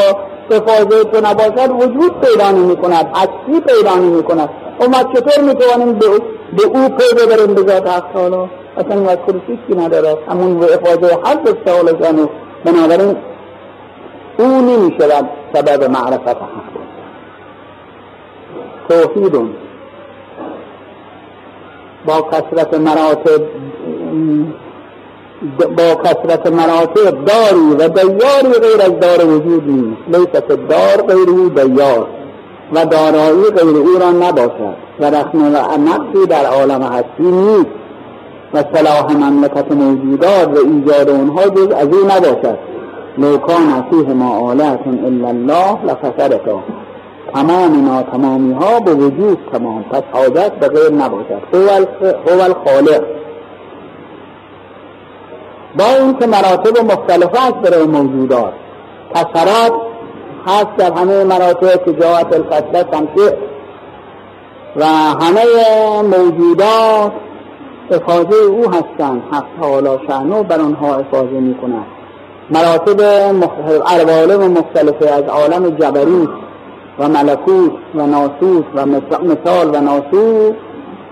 استفاده 0.50 1.04
تو 1.04 1.20
نباشد 1.26 1.70
وجود 1.70 2.20
پیدا 2.20 2.50
نمی 2.50 2.76
کند 2.76 3.06
هستی 3.14 3.60
پیدا 3.60 3.94
نمی 3.94 4.22
کند 4.22 4.48
و 4.80 4.84
ما 4.88 5.12
چطور 5.14 5.44
می 5.44 5.54
توانیم 5.54 5.92
به, 5.92 6.06
به 6.52 6.64
او 6.64 6.88
پی 6.88 7.14
ببریم 7.14 7.54
به 7.54 7.72
ذات 7.72 7.88
حق؟ 7.88 8.12
تعالی 8.12 8.50
اصلا 8.76 9.00
مذکر 9.00 9.40
چیزی 9.46 9.80
ندارد. 9.80 10.18
همون 10.28 10.58
به 10.58 10.74
افاده 10.74 11.14
حق 11.14 11.56
تعالی 11.64 11.92
جانو. 12.02 12.26
بنابراین 12.64 13.16
او 14.38 14.46
نمی 14.46 14.96
شود 15.00 15.28
سبب 15.54 15.90
معرفت 15.90 16.28
حق. 16.28 16.80
توحیدون 18.88 19.50
با 22.06 22.22
کسرت 22.32 22.74
مراتب 22.74 23.42
با 25.76 25.94
کسرت 25.94 26.46
مراتب 26.46 27.24
داری 27.24 27.74
و 27.78 27.88
دیاری 27.88 28.58
غیر 28.60 28.82
از 28.82 29.00
دار 29.00 29.26
وجود 29.26 29.64
نیست. 29.68 30.18
لیست 30.18 30.48
دار 30.48 31.06
غیر 31.06 31.30
او 31.30 31.48
دیار 31.48 32.06
و 32.74 32.86
دارایی 32.86 33.44
غیر 33.44 33.76
او 33.76 33.98
را 34.00 34.10
نباشد. 34.10 34.76
و 35.00 35.04
رخنه 35.04 35.48
و 35.48 35.78
نقصی 35.78 36.26
در 36.28 36.46
عالم 36.46 36.82
هستی 36.82 37.22
نیست. 37.22 37.70
و 38.54 38.64
صلاح 38.74 39.12
مملکت 39.12 39.72
موجودات 39.72 40.48
و 40.48 40.68
ایجاد 40.68 41.10
اونها 41.10 41.48
جز 41.48 41.70
از 41.70 41.88
او 41.88 42.04
نباشد. 42.04 42.58
لوکان 43.18 43.84
فیه 43.90 44.14
ما 44.14 44.50
آلت 44.50 44.80
الا 44.86 45.28
الله 45.28 45.84
لفسدتا 45.84 46.62
تمام 47.34 47.84
ناتمامی 47.84 48.52
ها 48.52 48.80
به 48.80 48.94
وجود 48.94 49.38
تمام. 49.52 49.82
پس 49.82 50.02
حاجت 50.12 50.52
به 50.52 50.68
غیر 50.68 50.92
نباشد. 50.92 51.42
هو 52.26 52.40
الخالق. 52.40 53.19
با 55.78 55.84
اینکه 56.00 56.26
مراتب 56.26 56.92
مختلف 56.92 57.30
است 57.34 57.70
برای 57.70 57.86
موجودات. 57.86 58.52
کسرات 59.14 59.72
هست 60.46 60.76
در 60.78 60.92
همه 60.92 61.24
مراتب 61.24 61.66
تجاوت 61.66 62.34
الفصلت 62.34 62.90
تمشیع 62.90 63.32
و 64.76 64.84
همه 65.24 65.44
موجودات 66.02 67.12
افاظه 67.90 68.44
او 68.48 68.70
هستند. 68.70 69.22
حق 69.32 69.44
تعالی 69.60 69.98
شعنو 70.08 70.42
بر 70.42 70.60
آنها 70.60 70.94
افاظه 70.94 71.40
می 71.40 71.54
کند 71.54 71.86
مراتب 72.50 73.00
و 74.40 74.48
مختلفه 74.48 75.10
از 75.10 75.22
عالم 75.24 75.70
جبری 75.70 76.28
و 76.98 77.08
ملکوت 77.08 77.72
و 77.94 78.06
ناسوت 78.06 78.64
و 78.74 78.86
مثال 79.22 79.74
و 79.74 79.80
ناسوت 79.80 80.54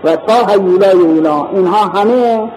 و 0.04 0.16
تا 0.16 0.52
حیوله 0.52 0.88
اولا. 0.88 1.46
اینها 1.52 1.76
همه 1.76 2.50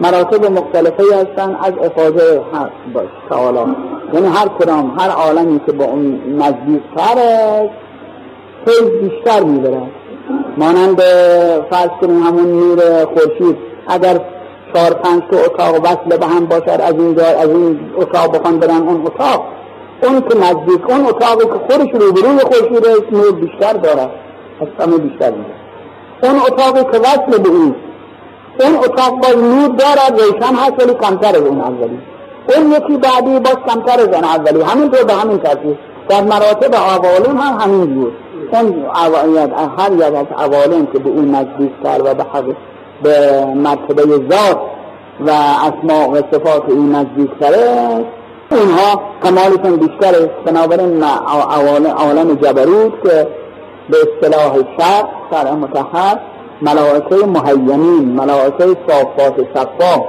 مراتب 0.00 0.44
مختلفه 0.52 1.02
هستن 1.16 1.56
از 1.62 1.72
افاظه 1.84 2.40
تعالی. 3.30 3.74
یعنی 4.12 4.26
هر 4.26 4.48
کدام 4.48 4.96
هر 4.98 5.10
عالمی 5.10 5.60
که 5.66 5.72
با 5.72 5.84
اون 5.84 6.20
نزدیکتر 6.38 7.18
است 7.18 7.70
خیلی 8.66 9.08
بیشتر 9.08 9.40
می‌بره. 9.44 9.82
مانند 10.58 11.00
فرض 11.70 11.90
کنیم 12.00 12.22
همون 12.22 12.52
نور 12.52 13.04
خورشید. 13.04 13.56
اگر 13.88 14.20
چهار 14.74 14.90
پنج 14.90 15.22
تا 15.30 15.38
اتاق 15.38 15.84
وصل 15.84 16.16
به 16.18 16.26
هم 16.26 16.46
باشد 16.46 16.80
از 16.80 16.94
این 16.94 17.20
از 17.20 17.48
این 17.48 17.80
اتاق 17.96 18.36
بخوان 18.36 18.58
برن 18.58 18.88
اون 18.88 19.06
اتاق. 19.06 19.44
اون 20.02 20.20
که 20.20 20.38
نزدیک 20.38 20.90
اون 20.90 21.06
اتاقی 21.06 21.44
که 21.44 21.74
خودش 21.74 21.88
روبروی 21.92 22.38
خورشید 22.38 22.86
نور 23.12 23.32
بیشتر 23.32 23.72
دارد. 23.72 24.10
از 24.60 24.86
همه 24.86 24.98
بیشتر 24.98 25.30
میده 25.30 25.54
اون 26.22 26.36
اتاقی 26.36 26.82
که 26.92 26.98
وصل 26.98 27.42
به 27.42 27.50
این 27.50 27.74
اون 28.60 28.76
اتاق 28.76 29.20
باز 29.20 29.36
نور 29.36 29.68
دارد 29.68 30.20
روشن 30.20 30.54
هست 30.54 30.72
ولی 30.78 30.94
کمتر 30.94 31.28
از 31.28 31.42
اون 31.42 31.60
اولی. 31.60 31.98
اون 32.56 32.72
یکی 32.72 32.96
بعدی 32.96 33.40
باز 33.40 33.56
کمتر 33.68 34.00
از 34.00 34.08
اون 34.08 34.24
اولی. 34.24 34.62
همینطور 34.62 35.04
به 35.04 35.12
همین 35.12 35.38
ترتیب. 35.38 35.78
در 36.08 36.20
مراتب 36.20 36.74
عوالم 36.74 37.38
هم 37.38 37.60
همین 37.60 37.94
جور. 37.94 38.12
اون 38.52 38.84
هر 39.78 39.92
یک 39.92 40.02
از 40.02 40.26
عوالم 40.38 40.86
که 40.86 40.98
به 40.98 41.10
اون 41.10 41.30
نزدیکتر 41.30 42.02
و 42.04 42.14
به 42.14 42.22
حق 42.22 42.44
به 43.02 43.44
مرتبه 43.44 44.02
ذات 44.02 44.60
و 45.20 45.30
اسماء 45.30 46.08
و 46.08 46.16
صفات 46.16 46.62
این 46.68 46.92
نزدیکتره 46.94 48.04
اونها 48.50 49.02
کمالشون 49.24 49.76
بیشتره. 49.76 50.30
بنابراین 50.44 51.02
عالم 51.02 52.34
جبروت 52.34 52.92
که 53.02 53.28
به 53.88 53.96
اصطلاح 53.96 54.56
شرق 54.78 55.08
شرع 55.30 55.52
متحد 55.52 56.20
ملائکه 56.62 57.26
مهیمین 57.26 58.08
ملائکه 58.08 58.76
صافات 58.88 59.34
صفا. 59.54 60.04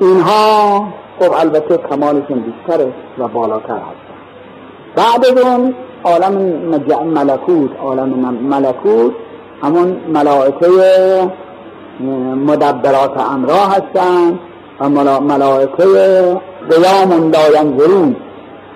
اینها 0.00 0.88
خب 1.20 1.32
البته 1.32 1.76
کمالشون 1.76 2.40
بیشتره 2.40 2.92
و 3.18 3.28
بالاتر 3.28 3.74
هست 3.74 4.08
بعد 4.96 5.26
از 5.26 5.44
اون 5.44 5.74
عالم 6.04 6.32
ملکوت 7.04 7.70
عالم 7.82 8.08
ملکوت 8.42 9.12
همون 9.62 9.96
ملائکه 10.08 10.68
مدبرات 12.46 13.20
امرا 13.20 13.66
هستند 13.66 14.38
و 14.80 14.88
ملائکه 15.20 15.84
قیام 16.70 17.30
داینظرون 17.30 18.16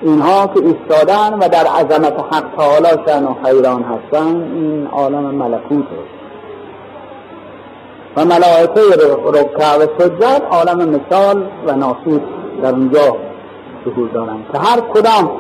اینها 0.03 0.47
که 0.47 0.61
ایستادن 0.61 1.39
و 1.39 1.49
در 1.49 1.67
عظمت 1.67 2.15
حق 2.33 2.45
تعالی 2.57 3.03
شن 3.07 3.25
و 3.25 3.35
حیران 3.45 3.83
هستن 3.83 4.37
این 4.37 4.87
عالم 4.87 5.25
ملکوت 5.25 5.85
و 8.17 8.25
ملائکه 8.25 8.81
رکع 9.35 9.77
و 9.77 9.87
سجد 9.99 10.43
عالم 10.51 10.89
مثال 10.89 11.45
و 11.67 11.73
ناسوت 11.77 12.23
در 12.63 12.71
اونجا 12.71 13.17
ظهور 13.85 14.09
دارن 14.09 14.37
که 14.53 14.59
هر 14.59 14.81
کدام 14.81 15.31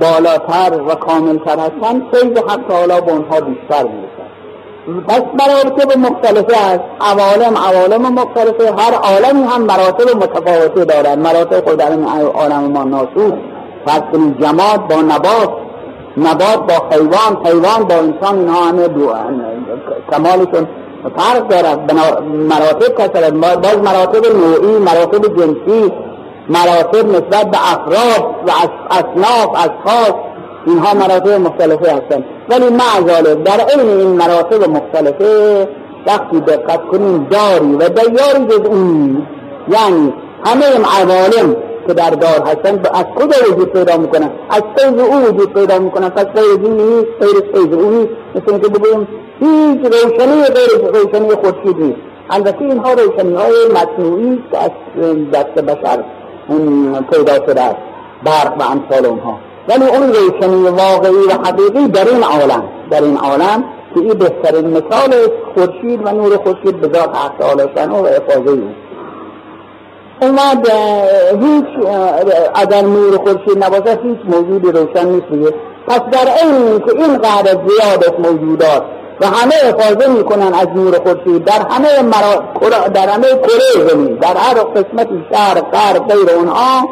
بالاتر 0.00 0.82
و 0.88 0.94
کاملتر 0.94 1.58
هستن 1.58 2.02
فیض 2.12 2.38
حق 2.38 2.60
تعالی 2.68 3.00
به 3.00 3.12
اونها 3.12 3.40
بیشتر 3.40 3.82
می‌رسد. 3.82 4.30
پس 5.08 5.22
مراتب 5.22 5.98
مختلفه 5.98 6.66
است. 6.66 6.84
عوالم 7.00 7.56
عوالم 7.56 8.14
مختلفه. 8.14 8.82
هر 8.82 8.94
عالمی 8.94 9.42
هم 9.42 9.62
مراتب 9.62 10.16
متفاوته 10.16 10.84
دارد 10.84 11.18
مراتب 11.18 11.68
خود 11.68 11.78
در 11.78 11.92
عالم 12.34 12.72
ما 12.72 12.84
ناسوس 12.84 13.32
فرض 13.86 14.02
جماد 14.40 14.88
با 14.88 15.02
نبات. 15.02 15.50
نبات 16.16 16.58
با 16.68 16.88
حیوان. 16.90 17.46
حیوان 17.46 17.84
با 17.88 17.94
انسان 17.94 18.38
اینها 18.38 18.64
همه 18.64 18.88
کمالشون 20.10 20.68
فرق 21.16 21.48
دارد 21.48 21.92
مراتب 22.48 22.94
کسرت 22.94 23.32
باز 23.32 23.78
مراتب 23.78 24.36
نوعی 24.36 24.78
مراتب 24.78 25.36
جنسی 25.36 25.92
مراتب 26.48 27.08
نسبت 27.08 27.50
به 27.50 27.58
افراد 27.72 28.24
و 28.46 28.50
اصناف 28.90 29.48
اشخاص 29.54 30.14
اینها 30.66 30.94
مراتب 30.94 31.28
مختلفه 31.28 31.92
هستند. 31.92 32.24
ولی 32.48 32.68
معذاله 32.68 33.34
در 33.34 33.66
این 33.70 33.98
این 33.98 34.08
مراتب 34.08 34.70
مختلفه 34.70 35.68
وقتی 36.06 36.40
دقت 36.40 36.80
کنیم 36.92 37.26
داری 37.30 37.74
و 37.74 37.88
دیاری 37.88 38.46
جز 38.46 38.66
اون 38.66 39.26
یعنی 39.68 40.12
همه 40.44 40.66
عوالم 41.00 41.56
که 41.86 41.94
در 41.94 42.10
دار 42.10 42.40
هستن 42.46 42.82
از 42.94 43.04
کجا 43.04 43.54
وجود 43.54 43.72
پیدا 43.72 43.96
می‌کنن؟ 43.96 44.30
از 44.50 44.62
فیض 44.76 45.00
او 45.00 45.16
وجود 45.16 45.52
پیدا 45.52 45.78
می‌کنن. 45.78 46.08
پس 46.08 46.24
غیر 46.24 46.70
نیست 46.70 47.06
غیر 47.20 47.52
فیض 47.54 47.72
او 47.72 48.08
مثل 48.34 48.52
اینکه 48.52 48.68
بگویم 48.68 49.08
هیچ 49.40 49.80
روشنی 49.80 50.42
غیر 50.42 50.90
روشنی 50.92 51.30
خورشید 51.30 51.76
نیست. 51.76 52.00
البته 52.30 52.62
اینها 52.62 52.92
روشنی 52.92 53.34
های 53.34 53.54
مصنوعی 53.74 54.42
که 54.52 54.58
از 54.58 54.70
دست 55.32 55.64
بشر 55.64 56.04
پیدا 57.10 57.46
شده 57.46 57.60
است. 57.60 57.76
برق 58.24 58.60
و 58.60 58.62
امثال 58.62 59.06
اونها. 59.06 59.38
ولی 59.68 59.84
اون 59.84 60.12
روشنی 60.12 60.62
واقعی 60.68 61.26
و 61.28 61.32
حقیقی 61.32 61.88
در 61.88 62.08
این 62.08 62.22
عالم 62.22 62.64
در 62.90 63.02
این 63.02 63.16
عالم 63.16 63.64
که 63.94 64.00
این 64.00 64.14
بهترین 64.14 64.66
مثال 64.66 65.14
خورشید 65.54 66.06
و 66.06 66.10
نور 66.10 66.36
خورشید 66.36 66.80
به 66.80 66.98
ذات 66.98 67.16
حق 67.16 67.32
تعالی 67.38 67.62
و 67.62 67.94
افاظه 67.94 68.50
او 68.50 68.68
اومد 70.22 70.68
هیچ 71.40 71.86
اگر 72.54 72.82
نور 72.82 73.16
خورشید 73.16 73.64
نباشه 73.64 73.98
هیچ 74.02 74.18
موجود 74.24 74.76
روشن 74.76 75.08
نیست 75.08 75.54
پس 75.86 76.00
در 76.12 76.28
این 76.42 76.78
که 76.78 77.02
این 77.02 77.18
قدر 77.18 77.58
زیاد 77.66 78.16
موجودات 78.18 78.82
و 79.20 79.26
همه 79.26 79.54
افاظه 79.64 80.08
می‌کنن 80.08 80.54
از 80.54 80.68
نور 80.74 80.98
خورشید. 80.98 81.44
در 81.44 81.66
همه 81.70 82.02
مرا... 82.02 82.88
در 82.88 83.08
همه 83.08 83.26
کره 83.26 83.88
زمین 83.88 84.14
در 84.14 84.36
هر 84.36 84.54
قسمت 84.54 85.08
شهر 85.32 85.60
غرب 85.60 86.08
غیر 86.08 86.36
اونها 86.36 86.88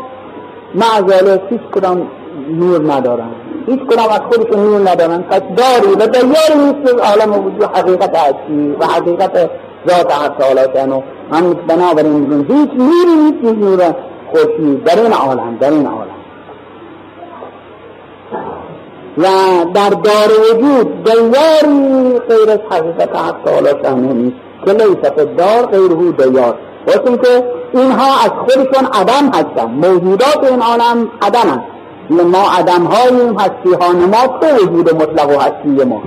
معذاله 0.75 1.43
هیچ 1.51 1.61
کدام 1.75 2.09
نور 2.51 2.93
ندارن. 2.93 3.31
هیچ 3.67 3.81
کدام 3.81 4.09
از 4.11 4.21
خودشون 4.21 4.61
نور 4.61 4.91
ندارن. 4.91 5.23
پس 5.23 5.43
داری 5.57 5.95
و 5.95 6.07
دیاری 6.07 6.75
نیست 6.75 7.03
عالم 7.03 7.47
وجود 7.47 7.63
حقیقت 7.63 8.17
هستی 8.17 8.77
و 8.81 8.85
حقیقت 8.87 9.51
ذات 9.89 10.13
حق 10.13 10.39
تعالی 10.39 10.61
و 10.91 11.03
هم 11.33 11.53
بنابراین 11.53 12.47
هیچ 12.49 12.71
نوری 12.79 13.15
نیست 13.23 13.59
نور 13.59 13.95
خورشید 14.33 14.85
در 14.85 15.03
این 15.03 15.13
عالم 15.13 15.57
در 15.61 15.71
این 15.71 15.87
عالم. 15.87 16.18
و 19.19 19.25
در 19.75 19.91
دار 19.91 20.31
وجود 20.41 21.05
دیاری 21.05 22.19
غیر 22.19 22.51
از 22.51 22.59
حقیقت 22.71 23.17
حق 23.17 23.37
تعالی 23.45 23.69
شانه 23.83 24.13
نیست. 24.13 24.37
که 24.65 24.73
لیست 24.73 25.37
دار 25.39 25.67
غیره 25.67 26.13
دیار. 26.13 26.55
واسه 26.87 27.19
که 27.19 27.45
اینها 27.75 28.25
از 28.25 28.31
خودشون 28.31 28.89
عدم 28.93 29.29
هستن. 29.29 29.71
موجودات 29.71 30.45
این 30.51 30.63
عالم 30.63 31.11
عدم 31.23 31.49
هست 31.49 31.79
ما 32.11 32.51
عدم 32.59 32.85
هاییم 32.85 33.39
هستی 33.39 33.75
ها 33.81 33.93
نما 33.93 34.39
تو 34.41 34.65
وجود 34.65 34.95
مطلق 34.95 35.29
و 35.29 35.41
هستی 35.41 35.85
ما. 35.85 36.03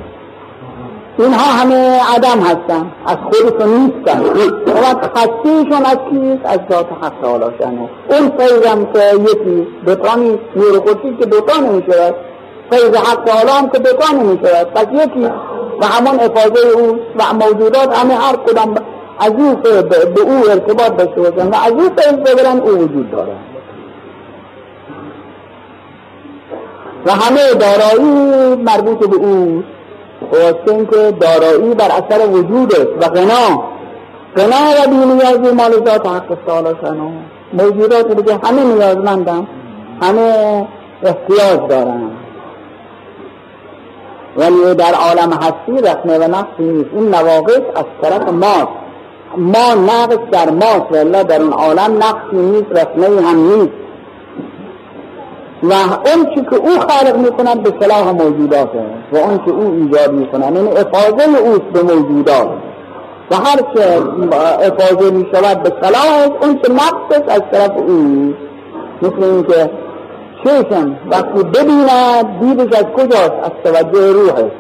اینها 1.18 1.62
همه 1.62 2.00
عدم 2.16 2.40
هستن. 2.40 2.92
از 3.06 3.18
خودشون 3.32 3.74
نیستن. 3.74 4.22
و 4.66 5.08
هستیشون 5.16 5.86
از 5.86 5.98
کیست 6.10 6.46
از 6.46 6.60
ذات 6.72 6.88
حق 7.02 7.14
تعالی 7.22 7.46
شانه 7.60 7.90
اون 8.10 8.32
فیضم 8.38 8.86
که 8.94 9.00
یکی 9.22 9.68
دوتانی 9.86 10.40
نور 10.56 10.80
خودشید 10.80 11.20
که 11.20 11.26
دوتا 11.26 11.60
نمیشه 11.62 12.14
فیض 12.72 12.96
حق 12.96 13.26
تعالی 13.26 13.52
هم 13.52 13.70
که 13.70 13.80
دوتا 13.80 14.14
نمیشه 14.14 14.64
پس 14.64 14.86
یکی 14.94 15.26
و 15.82 15.86
همون 15.86 16.20
افاظه 16.20 16.68
او 16.78 17.00
و 17.20 17.34
موجودات 17.34 17.98
همه 17.98 18.14
هر 18.14 18.36
کدام 18.36 18.76
از 19.20 19.32
او 19.32 19.56
به 20.16 20.22
او 20.22 20.50
ارتباط 20.50 20.98
داشته 20.98 21.22
باشن 21.22 21.50
و 21.50 21.56
فیض 21.56 22.16
بگرن 22.16 22.60
او 22.60 22.70
وجود 22.70 23.12
داره. 23.12 23.36
و 27.06 27.12
همه 27.12 27.40
دارایی 27.54 28.56
مربوط 28.56 29.10
به 29.10 29.16
او. 29.16 29.64
خواستن 30.30 30.86
که 30.86 31.12
دارایی 31.12 31.76
بر 31.76 31.86
اثر 31.86 32.28
وجود 32.28 32.74
و 33.02 33.06
غنا. 33.06 33.64
غنا 34.38 34.56
و 34.56 34.90
بینیازی 34.90 35.56
مال 35.56 35.72
ذات 35.72 36.08
حق 36.08 36.38
تعالی 36.48 36.76
شنو 36.82 37.12
موجودات 37.54 38.12
دیگه 38.12 38.40
همه 38.44 38.64
نیازمندن 38.64 39.48
همه 40.02 40.68
احتیاج 41.04 41.70
دارن. 41.70 42.21
ولی 44.38 44.76
در 44.76 44.94
عالم 44.94 45.34
هستی 45.34 45.88
رخنه 45.88 46.18
و 46.18 46.24
نقصی 46.24 46.64
نیست. 46.64 46.90
این 46.94 47.08
نواقص 47.08 47.62
از 47.76 47.86
طرف 48.02 48.30
ماست. 48.30 48.68
ما 49.38 49.74
نقص 49.74 50.18
در 50.32 50.50
ماست. 50.50 50.92
والله 50.92 51.24
در 51.24 51.42
اون 51.42 51.54
عالم 51.54 51.98
نقصی 51.98 52.36
نیست 52.36 52.72
رخنه 52.72 53.28
هم 53.28 53.38
نیست. 53.38 53.74
و 55.64 55.74
اون 55.74 56.36
چی 56.36 56.42
که 56.42 56.56
او 56.56 56.80
خالق 56.80 57.18
می‌کنن 57.18 57.54
به 57.54 57.74
صلاح 57.80 58.12
موجوداته. 58.12 58.86
و 59.14 59.18
اون 59.18 59.38
که 59.38 59.52
او 59.52 59.74
ایجاد 59.74 60.12
می‌کنن 60.14 60.58
این 60.58 60.68
افاظه 60.68 61.40
اوست 61.40 61.62
به 61.74 61.82
موجودات. 61.82 62.50
و 63.32 63.36
هر 63.36 63.60
چه 63.76 64.02
افاظه 64.68 65.12
می‌شود 65.12 65.64
به 65.64 65.74
صلاح 65.82 66.30
اون 66.42 66.58
که 66.58 66.72
نقص 66.74 67.22
از 67.28 67.42
طرف 67.52 67.72
او 67.78 68.34
مثل 69.02 69.24
اینکه 69.24 69.70
چشم 70.44 70.96
وقتی 71.12 71.44
ببیند 71.44 72.40
دیدش 72.40 72.80
از 72.80 72.86
کجاست؟ 72.86 73.34
از 73.44 73.52
توجه 73.64 74.12
روحه 74.12 74.52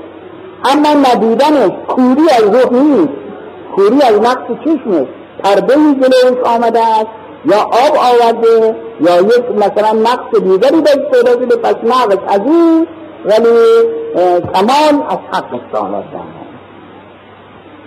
اما 0.65 0.89
ندیدنش 0.93 1.71
کوری 1.87 2.29
از 2.37 2.43
روح 2.43 2.73
نیست. 2.73 3.13
کوری 3.75 4.01
از 4.01 4.21
نقص 4.21 4.47
چشمش. 4.65 5.07
پرده 5.43 5.73
جلوش 5.75 6.43
آمده 6.45 6.79
است. 6.79 7.07
یا 7.45 7.57
آب 7.57 7.97
آورده 8.11 8.75
یا 9.01 9.21
یک 9.21 9.51
مثلا 9.55 9.91
نقص 9.91 10.41
دیگری 10.43 10.81
به 10.81 11.09
پیدا 11.11 11.31
شده. 11.31 11.55
پس 11.55 11.75
نقص 11.83 12.17
از 12.27 12.39
این 12.45 12.87
ولی 13.25 13.57
کمال 14.53 15.03
از 15.09 15.17
حق 15.31 15.59
تعالی 15.73 16.03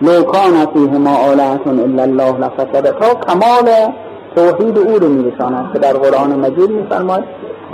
لو 0.03 0.23
کان 0.23 0.67
فیهما 0.67 1.17
آلهتون 1.17 1.81
الا 1.81 2.03
الله 2.03 2.39
لفسدتا. 2.39 3.15
کمال 3.15 3.93
توحید 4.37 4.79
او 4.79 4.99
رو 4.99 5.09
میرساند 5.09 5.73
که 5.73 5.79
در 5.79 5.93
قرآن 5.93 6.39
مجید 6.39 6.71
میفرماید. 6.71 7.25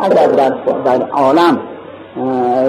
اگر 0.03 0.27
در, 0.27 0.53
در 0.85 1.07
عالم 1.11 1.59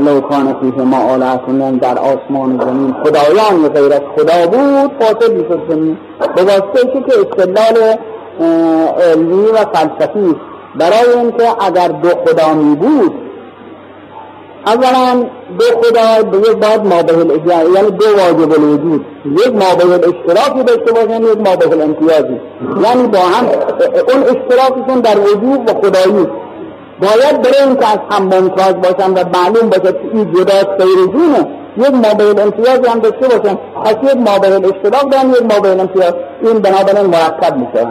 لوکان 0.05 0.55
فیه 0.61 0.83
ما 0.83 0.97
آلتونن 0.97 1.77
در 1.77 1.97
آسمان 1.97 2.59
زمین 2.65 2.95
خدایان 3.03 3.69
غیر 3.73 3.93
از 3.93 4.01
خدا 4.15 4.47
بود 4.47 4.91
فاسد 4.99 5.31
می‌شد 5.31 5.61
زمین 5.69 5.97
به 6.35 6.43
واسطه 6.43 7.03
که 7.07 7.13
استدلال 7.19 7.95
علمی 8.99 9.45
و 9.45 9.57
فلسفی 9.73 10.35
برای 10.75 11.19
اینکه 11.19 11.65
اگر 11.65 11.87
دو 11.87 12.09
خدا 12.09 12.53
می 12.53 12.75
بود 12.75 13.13
اولا 14.65 15.25
دو 15.59 15.65
خدا 15.65 16.29
به 16.29 16.37
یک 16.37 16.57
باید 16.57 16.85
مابه 16.85 17.13
یعنی 17.73 17.91
دو 17.91 18.05
واجب 18.17 18.51
الوجود 18.51 19.05
یک 19.25 19.53
مابه 19.53 20.07
اشتراکی 20.07 20.63
داشته 20.63 20.91
باشن 20.91 21.23
یک 21.23 21.37
مابه 21.37 21.71
الامتیازی 21.71 22.39
یعنی 22.83 23.07
با 23.07 23.19
هم 23.19 23.45
اون 24.13 24.23
اشتراکشون 24.23 24.99
در 24.99 25.19
وجود 25.19 25.69
و 25.69 25.73
خدایی. 25.73 26.27
باید 27.01 27.41
برای 27.41 27.63
اینکه 27.67 27.87
از 27.87 27.99
هم 28.11 28.23
ممتاز 28.23 28.73
باشن 28.73 29.11
و 29.11 29.23
معلوم 29.37 29.69
باشه 29.69 29.95
این 30.13 30.33
جدا 30.33 30.53
سیر 30.53 31.07
جونه 31.13 31.47
یک 31.77 31.93
مابه 31.93 32.27
الامتیازی 32.27 32.87
هم 32.89 32.99
داشته 32.99 33.27
باشن. 33.37 33.57
پس 33.85 33.95
یک 34.03 34.17
مابه 34.17 34.55
الاشتراک 34.55 35.11
دارن 35.11 35.29
یک 35.29 35.41
مابه 35.41 35.69
الامتیاز 35.69 36.13
این 36.41 36.59
بنابراین 36.59 37.05
مرکب 37.05 37.57
میشن 37.57 37.87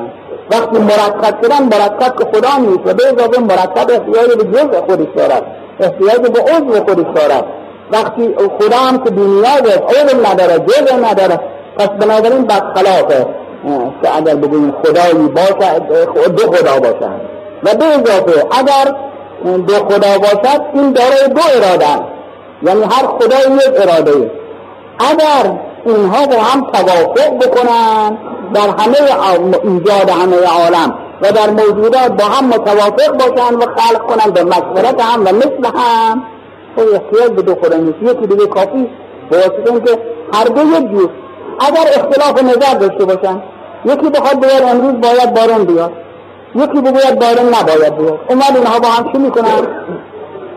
وقتی 0.50 0.78
مرکب 0.78 1.44
شدن 1.44 1.62
مرکب 1.62 2.16
که 2.18 2.24
خدا 2.24 2.56
نیست 2.60 2.80
و 2.84 2.94
به 2.94 3.02
اضافه 3.12 3.40
مرکب 3.40 3.90
احتیاج 3.90 4.36
به 4.38 4.44
جزء 4.44 4.80
خودش 4.80 5.08
دارد. 5.16 5.42
احتیاج 5.80 6.20
به 6.20 6.40
عضو 6.40 6.84
خودش 6.84 7.06
دارد. 7.14 7.44
وقتی 7.92 8.34
خدا 8.58 8.76
هم 8.76 9.04
که 9.04 9.10
بینیاز 9.10 9.62
عضو 9.62 10.26
نداره 10.26 10.58
جزء 10.58 10.96
نداره. 11.10 11.40
پس 11.78 11.88
بنابراین 11.88 12.48
خلافه 12.74 13.26
که 14.02 14.16
اگر 14.16 14.34
بگوییم 14.34 14.74
خدایی 14.84 15.28
باشد 15.28 15.82
دو 16.36 16.52
خدا 16.52 16.80
باشد 16.80 17.29
و 17.64 17.74
به 17.74 17.84
اضافه 17.84 18.46
اگر 18.50 18.94
دو 19.44 19.74
خدا 19.74 20.18
باشد 20.18 20.60
این 20.74 20.92
داره 20.92 21.28
دو 21.28 21.40
اراده 21.56 22.04
یعنی 22.62 22.82
هر 22.82 23.06
خدای 23.06 23.56
یک 23.56 23.80
اراده. 23.80 24.30
اگر 24.98 25.58
اینها 25.86 26.26
با 26.26 26.36
هم 26.36 26.70
توافق 26.72 27.38
بکنن 27.38 28.18
در 28.54 28.60
همه 28.60 28.96
ایجاد 29.64 30.10
همه 30.10 30.36
عالم 30.36 30.94
و 31.22 31.32
در 31.32 31.50
موجودات 31.50 32.08
با 32.08 32.24
هم 32.24 32.46
متوافق 32.46 33.12
باشن 33.12 33.54
و 33.54 33.60
خلق 33.76 34.06
کنن 34.06 34.30
به 34.32 34.44
مشورت 34.44 35.00
هم 35.00 35.20
و 35.20 35.28
مثل 35.28 35.78
هم 35.78 36.22
خب 36.76 36.82
احتیاج 36.92 37.30
به 37.30 37.42
دو 37.42 37.54
خدا 37.54 37.76
نیست. 37.76 37.98
یکی 38.02 38.26
دیگه 38.26 38.46
کافی 38.46 38.90
به 39.30 39.36
واسطه 39.36 39.80
که 39.86 39.98
هر 40.34 40.44
دو 40.44 40.60
یک 40.60 40.90
جور. 40.90 41.10
اگر 41.60 41.86
اختلاف 41.96 42.42
نظر 42.42 42.74
داشته 42.74 43.04
باشن 43.04 43.42
یکی 43.84 44.10
بخواد 44.10 44.40
بیاد 44.40 44.62
امروز 44.62 45.00
باید 45.00 45.34
بارون 45.34 45.64
بیاد. 45.64 45.92
یکی 46.54 46.80
بگوید 46.80 47.18
بارون 47.18 47.54
نباید 47.54 47.96
بیاد 47.96 48.20
اومد 48.28 48.56
اینها 48.56 48.78
با 48.78 48.88
هم 48.88 49.12
چی 49.12 49.18
می‌کنن؟ 49.18 49.66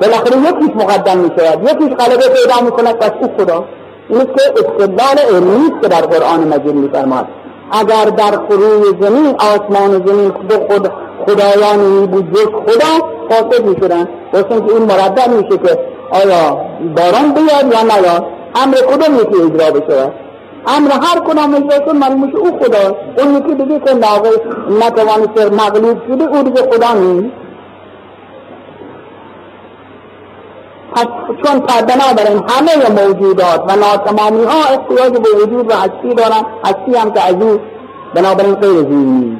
بالاخره 0.01 0.37
یکیش 0.37 0.75
مقدم 0.75 1.17
می‌شود. 1.17 1.63
یکیش 1.63 1.97
غلبه 1.97 2.27
پیدا 2.27 2.65
می‌کند 2.65 2.95
پس 2.95 3.11
او 3.21 3.29
خدا. 3.37 3.65
این 4.09 4.19
که 4.19 4.41
استدلال 4.57 5.35
علمی 5.35 5.81
که 5.81 5.87
در 5.87 6.01
قرآن 6.01 6.39
مجید 6.47 6.75
میفرماد 6.75 7.25
اگر 7.71 8.05
در 8.05 8.31
روی 8.49 8.83
زمین 9.01 9.35
آسمان 9.39 10.07
زمین 10.07 10.31
خود 10.31 10.53
خود 10.53 10.91
خدایانی 11.25 12.07
بود 12.07 12.33
جز 12.33 12.45
خدا 12.45 13.07
فاسد 13.29 13.65
می‌شدن. 13.65 14.07
واسه 14.33 14.47
که 14.47 14.73
این 14.73 14.83
مردد 14.83 15.29
میشه 15.29 15.57
که 15.57 15.79
آیا 16.11 16.57
باران 16.95 17.33
بیاد 17.33 17.73
یا 17.73 17.81
نیاد 17.81 18.25
امر 18.55 18.75
کدوم 18.75 19.15
یکی 19.15 19.43
اجرا 19.43 19.71
بشه. 19.71 20.11
امر 20.67 20.91
هر 20.91 21.19
کدام 21.19 21.55
اجرا 21.55 21.85
شد 21.85 21.95
معلوم 21.95 22.23
او 22.23 22.59
خدا. 22.59 22.95
اون 23.17 23.35
یکی 23.35 23.55
دیگه 23.55 23.79
که 23.79 23.93
ناقص 23.93 24.39
نتوانست 24.69 25.53
مغلوب 25.53 25.97
شده 26.07 26.23
او 26.23 26.43
دیگه 26.43 26.61
خدا 26.61 26.93
نیست. 26.93 27.35
چون 31.45 31.59
بنابراین 31.59 32.43
همه 32.49 33.03
موجودات 33.03 33.63
و 33.67 33.75
ناتمامی 33.75 34.43
ها 34.43 34.57
احتیاج 34.69 35.11
به 35.11 35.29
وجود 35.43 35.71
و 35.71 35.73
هستی 35.75 36.13
دارن. 36.17 36.45
هستی 36.65 36.97
هم 36.97 37.11
که 37.11 37.21
از 37.21 37.33
او 37.33 37.59
بنابراین 38.13 38.55
غیر 38.55 38.71
زیری 38.71 39.37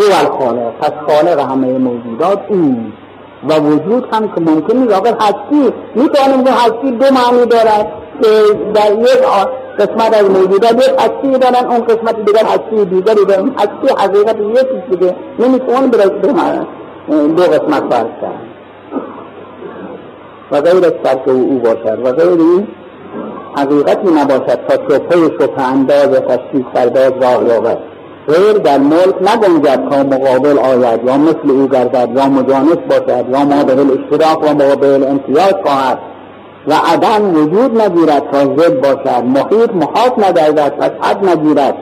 هو 0.00 0.18
الخالق. 0.18 0.72
پس 0.80 0.92
خالق 1.06 1.38
همه 1.38 1.78
موجودات 1.78 2.40
او 2.48 2.76
و 3.48 3.58
وجود 3.58 4.08
هم 4.12 4.28
که 4.28 4.40
ممکن 4.40 4.76
نیست. 4.76 4.94
اگر 4.94 5.16
هستی 5.20 5.72
می‌تونیم 5.94 6.44
که 6.44 6.50
هستی 6.50 6.90
دو 6.90 7.06
معنی 7.14 7.46
دارد. 7.46 7.92
که 8.22 8.28
در 8.74 8.92
یک 8.92 9.22
قسمت 9.78 10.14
از 10.14 10.30
موجودات 10.30 10.88
یک 10.88 10.94
هستی 10.98 11.38
دارن 11.38 11.66
اون 11.70 11.80
قسمت 11.80 12.24
دیگر 12.24 12.44
هستی 12.44 12.84
دیگری 12.84 13.24
دارن 13.28 13.52
هستی 13.58 13.94
حقیقت 13.98 14.36
یک 14.40 14.90
دیگه. 14.90 15.16
نمیتون 15.38 15.86
دو 15.88 17.42
قسمت 17.42 17.82
فرض 17.90 18.14
کرد. 18.20 18.40
و 20.50 20.60
غیر 20.60 20.84
از 20.84 21.18
او 21.26 21.58
باشد. 21.58 21.98
و 22.04 22.12
غیر 22.12 22.40
این 22.40 22.66
حقیقتی 23.56 24.10
نباشد 24.10 24.60
تا 24.68 24.74
شبهه 24.74 25.30
شبه 25.40 25.62
انداز 25.62 26.08
تشکیل 26.08 26.64
سرداز 26.74 27.12
راه 27.22 27.44
یابد. 27.48 27.78
غیر 28.28 28.52
در 28.52 28.78
ملک 28.78 29.14
نگنجد 29.20 29.88
تا 29.90 30.02
مقابل 30.02 30.58
آید. 30.58 31.04
یا 31.04 31.16
مثل 31.16 31.50
او 31.50 31.68
گردد 31.68 32.08
یا 32.16 32.28
مجانس 32.28 32.78
باشد 32.90 33.24
یا 33.32 33.44
ما 33.44 33.64
به 33.64 33.72
اشتراک 33.72 34.42
و 34.42 34.54
مقابل 34.54 35.04
امتیاز 35.08 35.54
خواهد. 35.64 36.13
و 36.68 36.74
عدم 36.74 37.36
وجود 37.36 37.80
نگیرد 37.82 38.30
تا 38.32 38.38
زد 38.38 38.80
باشد. 38.80 39.24
محیط 39.24 39.70
محاط 39.74 40.18
نگردد 40.18 40.76
پس 40.76 40.90
حد 41.00 41.28
نگیرد. 41.28 41.74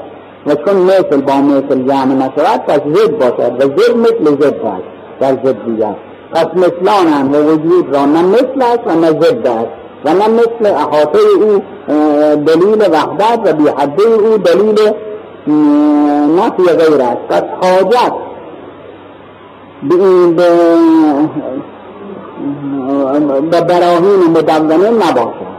و 0.46 0.54
چون 0.54 0.76
مثل 0.76 1.20
با 1.20 1.36
مثل 1.36 1.82
جمع 1.88 2.14
نشود 2.14 2.60
پس 2.66 2.80
زد 2.94 3.18
باشد. 3.18 3.52
و 3.58 3.78
زد 3.78 3.96
مثل 3.96 4.40
زد 4.40 4.62
باشد 4.62 4.82
در 5.20 5.32
زد 5.32 5.64
دیگر. 5.64 5.94
پس 6.32 6.46
مثلانند 6.56 7.34
و 7.34 7.52
وجود 7.52 7.94
را 7.94 8.04
نه 8.04 8.22
مثل 8.22 8.62
است 8.62 8.80
و 8.86 9.00
نه 9.00 9.10
ضد 9.10 9.46
است. 9.46 9.68
و 10.04 10.14
نه 10.14 10.28
مثل 10.28 10.74
احاطه 10.74 11.18
او 11.40 11.62
دلیل 12.34 12.82
وحدت 12.92 13.40
و 13.44 13.52
بیحده 13.52 14.02
او 14.02 14.38
دلیل 14.38 14.78
نفی 16.36 16.62
غیر 16.62 17.02
است. 17.02 17.20
پس 17.28 17.42
حاجت 17.62 18.12
به 20.36 20.44
براهین 23.50 24.30
مدونه 24.34 24.90
نباشد 24.90 25.52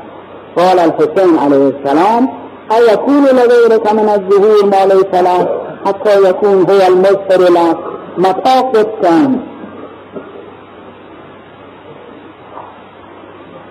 قال 0.56 0.80
الحسین 0.80 1.40
علیه 1.46 1.74
السلام 1.74 2.30
ایکون 2.72 3.24
لغیرک 3.24 3.94
من 3.94 4.10
الظهور 4.10 4.66
ما 4.66 4.84
لیس 4.94 5.14
له 5.22 5.50
حتی 5.86 6.30
یکون 6.30 6.66
هو 6.70 6.82
المظهر 6.88 7.42
لك 7.58 7.78
متا 8.18 8.62
قدتن 8.62 9.40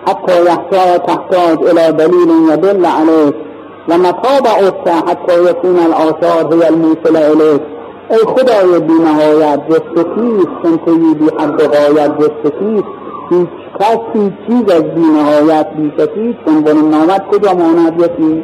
حتى 0.07 0.45
يحتاج 0.45 0.99
تحتاج 0.99 1.57
إلى 1.69 1.91
دليل 1.91 2.29
يدل 2.53 2.85
عليك 2.85 3.35
ومتى 3.89 4.41
بعدت 4.45 4.89
حتى 4.89 5.49
يكون 5.49 5.79
الآثار 5.79 6.53
هي 6.53 6.69
الموصلة 6.69 7.33
إليك 7.33 7.61
ای 8.11 8.17
خدای 8.17 8.79
بی 8.79 8.93
نهایت 8.93 9.59
جست 9.69 9.95
کیست؟ 10.15 10.49
چون 10.63 10.77
توی 10.85 11.13
بی 11.13 11.25
حد 11.39 11.61
غایت 11.61 12.11
جست 12.19 12.55
کیست؟ 12.59 13.02
هیچ 13.33 13.49
کس 13.79 13.99
هیچ 14.13 14.33
چیز 14.47 14.75
از 14.75 14.83
بی 14.83 15.01
نهایت 15.01 15.67
بی 15.77 15.91
شکیست 15.97 16.37
چون 16.45 16.61
بنی 16.63 16.81
نامت 16.81 17.27
کجا 17.27 17.53
ماند 17.53 17.99
یکی؟ 17.99 18.43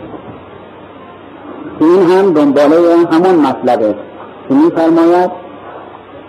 این 1.79 2.01
هم 2.01 2.33
دنباله 2.33 2.75
همان 3.11 3.35
مطلبه. 3.35 3.95
که 4.49 4.55
می 4.55 4.71
فرماید 4.75 5.31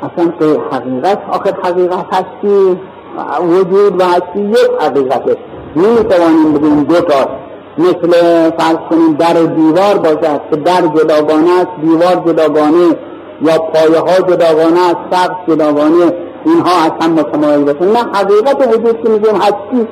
اصلا 0.02 0.32
که 0.38 0.60
حقیقت 0.72 1.18
آخر 1.30 1.54
حقیقت 1.62 2.06
هستی؟ 2.12 2.78
وجود 3.42 4.00
و 4.00 4.04
هستی 4.04 4.40
یک 4.40 4.70
حقیقته. 4.80 5.36
نمی 5.76 6.04
توانیم 6.04 6.52
بگیم 6.52 6.84
دو 6.84 7.00
تا. 7.00 7.28
مثل 7.78 8.10
فرض 8.50 8.76
کنیم 8.90 9.12
در 9.12 9.32
دیوار 9.32 9.98
باشد 9.98 10.40
که 10.50 10.56
در 10.56 10.80
جداگانه 10.80 11.50
است 11.60 11.70
دیوار 11.82 12.22
جداگانه 12.26 12.96
یا 13.42 13.58
پایه 13.58 13.98
ها 13.98 14.20
جداگانه 14.20 14.80
است 14.80 14.98
سقف 15.10 15.36
جداگانه. 15.48 16.12
اینها 16.44 16.84
از 16.84 16.92
هم 17.00 17.12
متمایز 17.12 17.64
باشه 17.64 17.84
نه 17.84 17.98
حقیقت 18.12 18.68
وجود 18.68 19.02
که 19.02 19.08
میگیم 19.08 19.36
هستی 19.36 19.88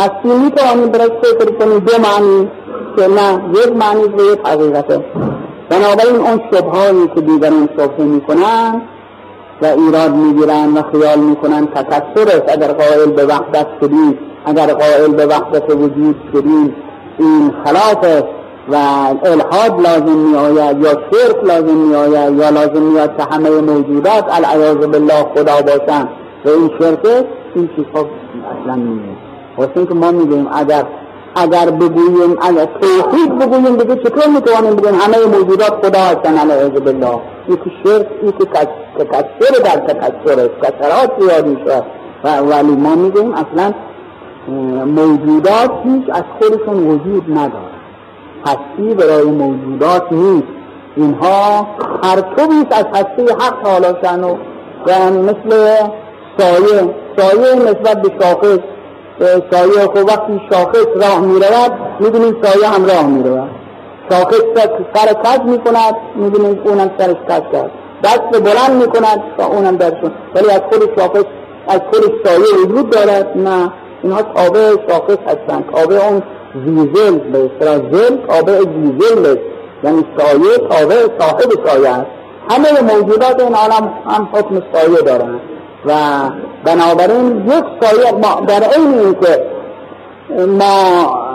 هستی 0.00 0.28
می 0.44 0.50
توانیم 0.50 0.88
برای 0.88 1.10
فکر 1.22 1.50
کنیم 1.50 1.78
دو 1.78 1.92
معنی 1.98 2.50
که 2.96 3.08
نه 3.08 3.42
یک 3.50 3.76
معنی 3.76 4.02
و 4.02 4.32
یک 4.32 4.40
حقیقته 4.44 5.04
بنابراین 5.68 6.16
اون 6.16 6.40
شبهایی 6.52 7.08
که 7.14 7.20
دیگران 7.20 7.68
شبهه 7.76 8.06
می‌کنن 8.06 8.82
و 9.62 9.66
ایراد 9.66 10.14
می‌گیرن 10.14 10.74
و 10.74 10.82
خیال 10.92 11.18
می‌کنن 11.18 11.66
تکسر 11.66 12.36
است. 12.36 12.44
اگر 12.48 12.72
قائل 12.72 13.10
به 13.10 13.24
وحدت 13.24 13.66
شدیم 13.80 14.18
اگر 14.46 14.66
قائل 14.66 15.12
به 15.12 15.26
وحدت 15.26 15.70
وجود 15.70 16.16
شدیم 16.32 16.76
این 17.18 17.52
خلاف 17.64 18.04
است. 18.04 18.45
و 18.68 18.76
الحاد 19.24 19.80
لازم 19.80 20.18
می 20.18 20.36
آید 20.36 20.82
یا 20.82 20.90
شرک 20.90 21.44
لازم 21.44 21.76
می 21.76 21.94
آید 21.94 22.38
یا 22.38 22.48
لازم 22.48 22.82
می 22.82 22.98
آید 22.98 23.16
که 23.16 23.22
همه 23.22 23.50
موجودات 23.50 24.24
العیاذ 24.30 24.76
بالله 24.76 25.26
خدا 25.34 25.62
باشن 25.62 26.08
و 26.44 26.48
این 26.48 26.70
شرک 26.78 26.98
این 27.54 27.68
چیزها 27.76 28.06
اصلا 28.62 28.74
نیست 28.74 29.20
واسه 29.58 29.86
که 29.86 29.94
ما 29.94 30.10
میگیم 30.10 30.48
اگر 30.52 30.84
اگر 31.36 31.70
بگوییم 31.70 32.36
اگر 32.42 32.68
توحید 32.80 33.38
بگوییم 33.38 33.76
دیگه 33.76 33.96
چطور 33.96 34.26
می‌توانیم 34.34 34.76
بگوییم 34.76 34.94
همه 35.00 35.38
موجودات 35.38 35.86
خدا 35.86 35.98
هستن 35.98 36.38
العیاذ 36.38 36.70
بالله. 36.70 37.18
یکی 37.48 37.72
شرک 37.84 38.06
یکی 38.22 38.44
تکسر 38.44 39.62
در 39.64 39.76
تکسر 39.86 40.40
است. 40.40 40.50
کسرات 40.62 41.44
میشه 41.44 41.82
و 42.24 42.38
ولی 42.38 42.76
ما 42.76 42.94
میگیم 42.94 43.34
اصلا 43.34 43.72
موجودات 44.86 45.70
هیچ 45.84 46.04
از 46.12 46.22
خودشون 46.38 46.86
وجود 46.86 47.24
نداره 47.30 47.75
هستی 48.46 48.94
برای 48.94 49.24
موجودات 49.24 50.02
نیست. 50.10 50.46
اینها 50.96 51.66
پرتویست 52.02 52.72
از 52.72 52.84
هستی 52.94 53.32
حق 53.32 53.66
حالا 53.66 53.92
و 54.86 55.10
مثل 55.10 55.74
سایه. 56.38 56.94
سایه 57.16 57.54
نسبت 57.54 58.02
به 58.02 58.12
شاخص. 58.20 58.58
سایه 59.50 59.86
خب 59.86 60.04
وقتی 60.08 60.40
شاخص 60.50 60.86
راه 60.96 61.20
می‌رود 61.20 61.72
می‌دونیم 62.00 62.36
سایه 62.42 62.68
هم 62.68 62.84
راه 62.86 63.06
می‌رود. 63.06 63.50
شاخص 64.10 64.42
سر 64.94 65.12
کج 65.12 65.40
می‌کند 65.40 65.96
می‌دونیم 66.16 66.60
اونم 66.64 66.90
سرش 66.98 67.16
کج 67.28 67.52
کرد 67.52 67.70
دست 68.04 68.42
بلند 68.42 68.82
می‌کند 68.82 69.22
و 69.38 69.42
اونم 69.42 69.76
درشون 69.76 70.10
ولی 70.34 70.50
از 70.50 70.60
خود 70.70 70.98
شاخص 70.98 71.24
از 71.68 71.80
خود 71.92 72.12
سایه 72.24 72.64
وجود 72.64 72.90
دارد. 72.90 73.38
نه 73.38 73.72
اینها 74.02 74.22
تابع 74.22 74.70
شاخص 74.88 75.18
هستند. 75.26 75.64
تابع 75.74 75.96
اون 76.08 76.22
زیزل 76.54 77.18
به 77.18 77.44
اصطلاح 77.44 77.76
زل 77.92 78.16
تابع 78.26 78.58
زیزل 78.58 79.36
یعنی 79.84 80.04
سایه 80.18 80.58
تابع 80.70 80.96
صاحب 81.18 81.66
سایه 81.66 81.88
است. 81.88 82.06
همه 82.50 82.94
موجودات 82.94 83.42
این 83.42 83.54
عالم 83.54 83.94
هم 84.08 84.28
حکم 84.32 84.62
سایه 84.72 85.02
دارند 85.02 85.40
و 85.86 85.92
بنابراین 86.64 87.46
یک 87.46 87.64
سایه 87.80 88.12
در 88.46 88.78
این 88.78 88.98
اینکه 88.98 89.44
ما 90.46 91.26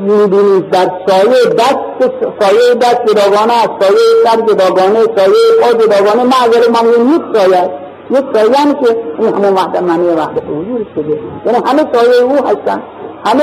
می‌بینید 0.00 0.70
در 0.70 0.90
سایه 1.06 1.54
دست 1.58 2.10
سایه 2.40 2.74
دست 2.80 3.00
جداگانه 3.06 3.52
است 3.52 3.70
سایه 3.80 3.98
سر 4.24 4.36
جداگانه 4.40 5.00
سایه 5.16 5.44
پا 5.62 5.72
جداگانه 5.72 6.24
معذر 6.24 6.70
من 6.70 7.14
یک 7.14 7.22
سایه 7.34 7.56
است. 7.56 7.70
یک 8.10 8.24
سایه 8.34 8.56
هم 8.56 8.72
که 8.72 8.96
این 9.18 9.34
همه 9.34 9.50
وحدت 9.50 9.82
معنی 9.82 10.08
وحدت 10.08 10.42
وجود 10.48 10.86
شده. 10.94 11.20
یعنی 11.46 11.58
همه 11.66 11.84
سایه 11.92 12.22
او 12.22 12.46
هستن. 12.46 12.82
همه 13.26 13.42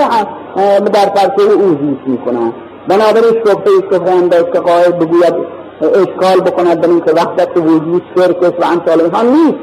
در 0.79 1.09
فرسه 1.15 1.51
او 1.53 1.69
زیست 1.69 2.07
می‌کنن 2.07 2.53
بنابراین 2.87 3.33
شبه 3.45 3.71
شبه 3.91 4.11
انداز 4.11 4.43
که 4.53 4.59
قائد 4.59 4.99
بگوید 4.99 5.33
اشکال 5.81 6.41
بکند 6.41 6.81
به 6.81 6.89
اینکه 6.89 7.11
وحدت 7.11 7.57
وجود 7.57 8.03
شرک 8.15 8.41
و 8.41 8.45
امثال 8.45 9.01
اینها 9.01 9.21
نیست 9.21 9.59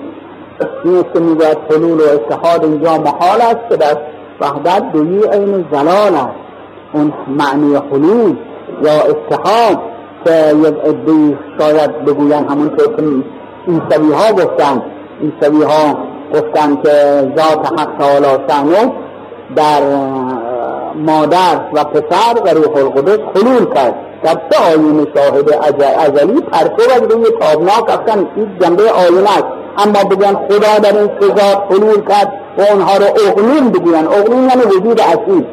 نیست 0.84 1.12
که 1.14 1.20
می‌گوید 1.20 1.58
حلول 1.70 2.00
و 2.00 2.02
اتحاد 2.14 2.64
اینجا 2.64 2.98
محال 2.98 3.40
است 3.40 3.68
که 3.70 3.76
در 3.76 3.96
وحدت 4.40 4.92
دوی 4.92 5.22
عین 5.22 5.64
زلال 5.72 6.14
است. 6.14 6.50
اون 6.92 7.12
معنی 7.28 7.74
حلول 7.74 8.36
یا 8.82 8.92
اتحاد 8.92 9.78
که 10.24 10.54
یک 10.56 10.74
عده 10.84 11.38
شاید 11.58 12.04
بگوین 12.04 12.32
همون 12.32 12.68
که 12.76 12.82
ایسوی 13.66 14.12
ها 14.12 14.32
گفتن 14.32 14.82
ایسوی 15.20 15.62
ها 15.62 15.98
گفتن 16.34 16.76
که 16.82 17.22
ذات 17.36 17.80
حق 17.80 17.98
تعالی 17.98 18.26
شانو 18.48 18.92
در 19.56 19.82
مادر 20.94 21.60
و 21.72 21.84
پسر 21.84 22.42
و 22.44 22.48
روح 22.48 22.76
القدس 22.76 23.18
خلول 23.34 23.74
کرد. 23.74 23.94
در 24.22 24.36
سه 24.50 24.72
آیون 24.72 25.06
شاهد 25.14 25.52
ازلی 25.98 26.40
پرتو 26.40 26.92
از 26.94 27.02
روی 27.12 27.26
تابناک 27.40 27.90
افتن 27.90 28.26
این 28.36 28.58
جنبه 28.60 28.90
آیون 28.90 29.24
است. 29.24 29.44
اما 29.78 30.04
بگن 30.04 30.34
خدا 30.34 30.78
در 30.82 30.98
این 30.98 31.10
سزا 31.20 31.64
خلول 31.68 32.00
کرد 32.08 32.32
و 32.58 32.62
اونها 32.72 32.96
رو 32.96 33.04
اغلوم 33.04 33.68
بگوین 33.68 34.06
اغلوم 34.06 34.48
یعنی 34.48 34.62
وجود 34.62 35.00
اصیل. 35.00 35.44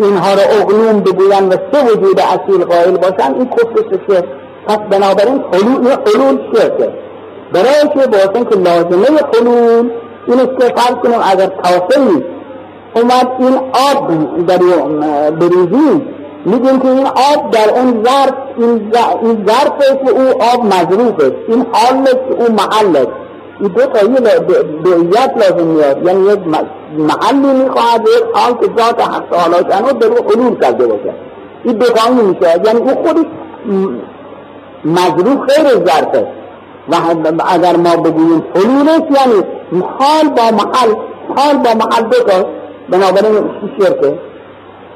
اینها 0.00 0.32
رو 0.32 0.62
اغلوم 0.62 1.00
بگوین 1.00 1.48
و 1.48 1.56
سه 1.72 1.84
وجود 1.84 2.20
اصیل 2.20 2.64
قائل 2.64 2.96
باشن 2.96 3.34
این 3.34 3.46
کفر 3.46 3.98
شرک. 4.08 4.24
پس 4.66 4.78
بنابراین 4.90 5.44
خلول 5.52 5.96
خلول 6.04 6.38
شرکه 6.54 6.92
برای 7.52 7.88
که 7.94 8.06
باشن 8.06 8.44
که 8.44 8.56
لازمه 8.56 9.18
خلول 9.32 9.90
این 10.26 10.40
است 10.40 10.60
که 10.60 10.74
فرض 10.76 10.94
کنیم 10.94 11.20
اگر 11.22 11.46
کافری 11.46 12.33
اومد 12.94 13.28
این 13.38 13.56
آب 13.90 14.46
در 14.46 14.58
بریزی. 15.30 16.02
میگیم 16.46 16.80
که 16.80 16.88
این 16.88 17.06
آب 17.06 17.50
در 17.50 17.78
اون 17.78 18.04
ظرف 18.04 18.34
این 18.58 19.46
ظرف 19.46 19.78
که 20.04 20.10
او 20.10 20.28
آب 20.28 20.64
مظروف 20.66 21.14
است 21.20 21.36
این 21.48 21.66
حال 21.72 22.04
که 22.04 22.34
او 22.38 22.52
محل 22.52 22.96
است. 22.96 23.12
این 23.60 23.68
دو 23.68 23.86
تا 23.86 24.06
بیعیت 24.84 25.32
لازم 25.36 25.66
میاد 25.66 26.06
یعنی 26.06 26.26
یک 26.32 26.38
محلی 26.98 27.64
می‌خواهد 27.64 28.00
یک 28.00 28.24
حال 28.34 28.52
که 28.52 28.82
ذات 28.82 29.08
حق 29.08 29.24
تعالی 29.30 29.56
شنو 29.70 29.92
در 29.92 30.06
او 30.06 30.30
حلول 30.30 30.60
کرده 30.60 30.86
باشه. 30.86 31.14
این 31.64 31.76
دو 31.76 31.86
تا 31.86 32.10
میشه. 32.10 32.60
یعنی 32.64 32.80
او 32.80 33.06
خودش 33.06 33.26
مظروف 34.84 35.50
خیر 35.50 35.68
ظرف 35.68 36.08
است. 36.08 36.44
و 36.88 36.94
اگر 37.48 37.76
ما 37.76 37.96
بگوییم 37.96 38.42
است 38.88 39.20
یعنی 39.20 39.42
حال 39.98 40.28
با 40.36 40.56
محل 40.56 40.94
حال 41.36 41.56
با 41.56 41.86
محل 41.86 42.02
دو 42.02 42.18
تا 42.18 42.46
بنابراین 42.90 43.50
شرکه 43.78 44.18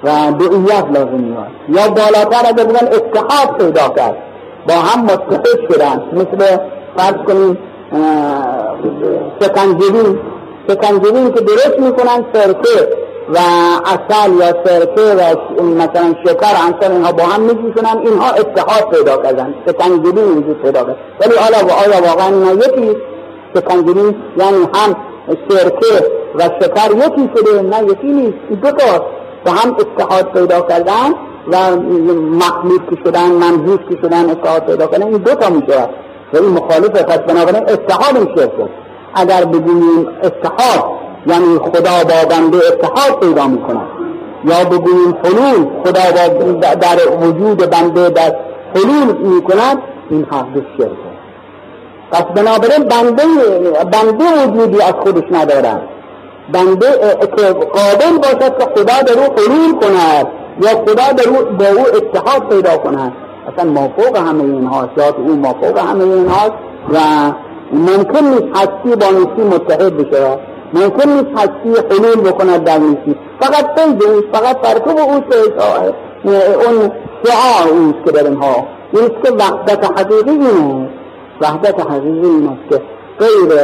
و 0.05 0.09
دعیت 0.33 0.85
لازم 0.94 1.20
میاد 1.20 1.48
یا 1.68 1.88
بالاتر 1.88 2.48
اگر 2.48 2.64
بگن 2.64 2.87
اتحاد 2.87 3.59
پیدا 3.59 3.88
کرد 3.88 4.16
با 4.68 4.74
هم 4.74 5.05
متحد 5.05 5.72
شدن 5.72 6.03
مثل 6.12 6.59
فرض 6.96 7.16
کنیم 7.27 7.59
سکنجبین 9.40 10.18
سکنجبین 10.68 11.33
که 11.35 11.40
درست 11.40 11.79
می‌کنن 11.79 12.24
سرکه 12.33 12.88
و 13.35 13.38
اصل 13.87 14.33
یا 14.33 14.64
سرکه 14.64 15.01
و 15.01 15.37
مثلا 15.62 16.14
شکر 16.24 16.55
انسان 16.66 16.92
اینها 16.92 17.12
با 17.12 17.22
هم 17.22 17.40
میجوشونن 17.40 17.98
اینها 18.07 18.31
اتحاد 18.31 18.90
پیدا 18.90 19.16
کردن 19.22 19.55
سکنجبین 19.66 20.24
وجود 20.24 20.62
پیدا 20.62 20.85
کرد. 20.85 20.96
ولی 21.20 21.35
حالا 21.37 21.74
آیا 21.74 22.09
واقعا 22.09 22.27
اینها 22.27 22.53
یکی 22.53 22.96
سکنجبین 23.55 24.14
یعنی 24.37 24.68
هم 24.74 24.96
سرکه 25.48 26.18
و 26.35 26.43
شکر 26.43 26.91
یکی 26.97 27.31
شده 27.37 27.62
نه 27.62 27.85
یکی 27.85 28.07
نیست. 28.07 28.62
دو 28.62 28.71
تا 28.71 29.05
با 29.45 29.53
هم 29.53 29.77
اتحاد 29.79 30.33
پیدا 30.33 30.61
کردن 30.61 31.14
و 31.53 31.77
مخلوط 32.17 32.81
که 32.91 32.97
شدن 33.05 33.33
منحوس 33.33 33.79
که 33.91 33.97
شدن 34.03 34.31
اتحاد 34.31 34.67
پیدا 34.67 34.87
کردن 34.87 35.07
این 35.07 35.17
دو 35.17 35.35
تا 35.35 35.51
میشه. 35.51 35.88
و 36.33 36.37
این 36.37 36.49
مخالف 36.49 36.91
پس 36.91 37.19
بنابراین 37.19 37.62
اتحاد 37.62 38.17
این 38.17 38.37
شرک 38.37 38.53
اگر 39.14 39.45
بگوییم 39.45 40.09
اتحاد 40.23 40.85
یعنی 41.27 41.59
خدا 41.59 42.05
با 42.05 42.29
بنده 42.31 42.57
اتحاد 42.57 43.21
پیدا 43.21 43.47
می‌کنه. 43.47 43.81
یا 44.45 44.64
بگوییم 44.64 45.17
حلول 45.25 45.67
خدا 45.85 46.01
با 46.61 46.75
در 46.75 47.17
وجود 47.21 47.71
بنده 47.71 48.11
در 48.11 48.37
حلول 48.75 49.17
می‌کند 49.17 49.79
این 50.11 50.27
حق 50.31 50.55
شرک 50.79 50.99
پس 52.11 52.23
بنابراین 52.23 52.85
بنده 52.85 53.23
بنده 53.85 54.47
وجودی 54.47 54.83
از 54.83 54.93
خودش 54.93 55.25
ندارد 55.31 55.83
بنده 56.53 56.87
قابل 57.55 58.19
باشد 58.23 58.59
که 58.59 58.65
خدا 58.65 59.03
در 59.03 59.19
او 59.19 59.35
حلول 59.37 59.81
کند 59.81 60.27
یا 60.63 60.69
خدا 60.69 61.13
در 61.17 61.29
او 61.29 61.57
با 61.57 61.67
او 61.67 61.87
اتحاد 61.97 62.49
پیدا 62.49 62.77
کند. 62.77 63.13
اصلا 63.53 63.71
مافوق 63.71 64.17
همه 64.17 64.43
اینها 64.43 64.89
ذات 64.99 65.15
او 65.19 65.37
مافوق 65.37 65.79
همه 65.79 66.05
اینهاست 66.05 66.53
و 66.93 66.99
ممکن 67.73 68.25
نیست 68.25 68.57
هستی 68.57 68.97
با 68.97 69.07
نیستی 69.19 69.43
متحد 69.43 69.97
بشه. 69.97 70.39
ممکن 70.75 71.09
نیست 71.09 71.39
هستی 71.39 71.87
حلول 71.91 72.31
بکند 72.31 72.65
در 72.65 72.79
نیستی 72.79 73.17
فقط 73.41 73.75
پیده 73.75 74.07
اوست 74.07 74.27
فقط 74.33 74.61
ترکب 74.61 74.99
اوست 74.99 75.49
اون 76.67 76.93
شعار 77.25 77.69
اوست 77.73 78.05
که 78.05 78.13
در 78.13 78.25
اینها. 78.25 78.67
این 78.93 79.09
که 79.25 79.31
وحدت 79.31 80.01
حقیقی 80.01 80.31
اینه 80.31 80.89
وحدت 81.41 81.81
حقیقی 81.81 82.27
این 82.29 82.59
که 82.71 82.81
غیر 83.21 83.59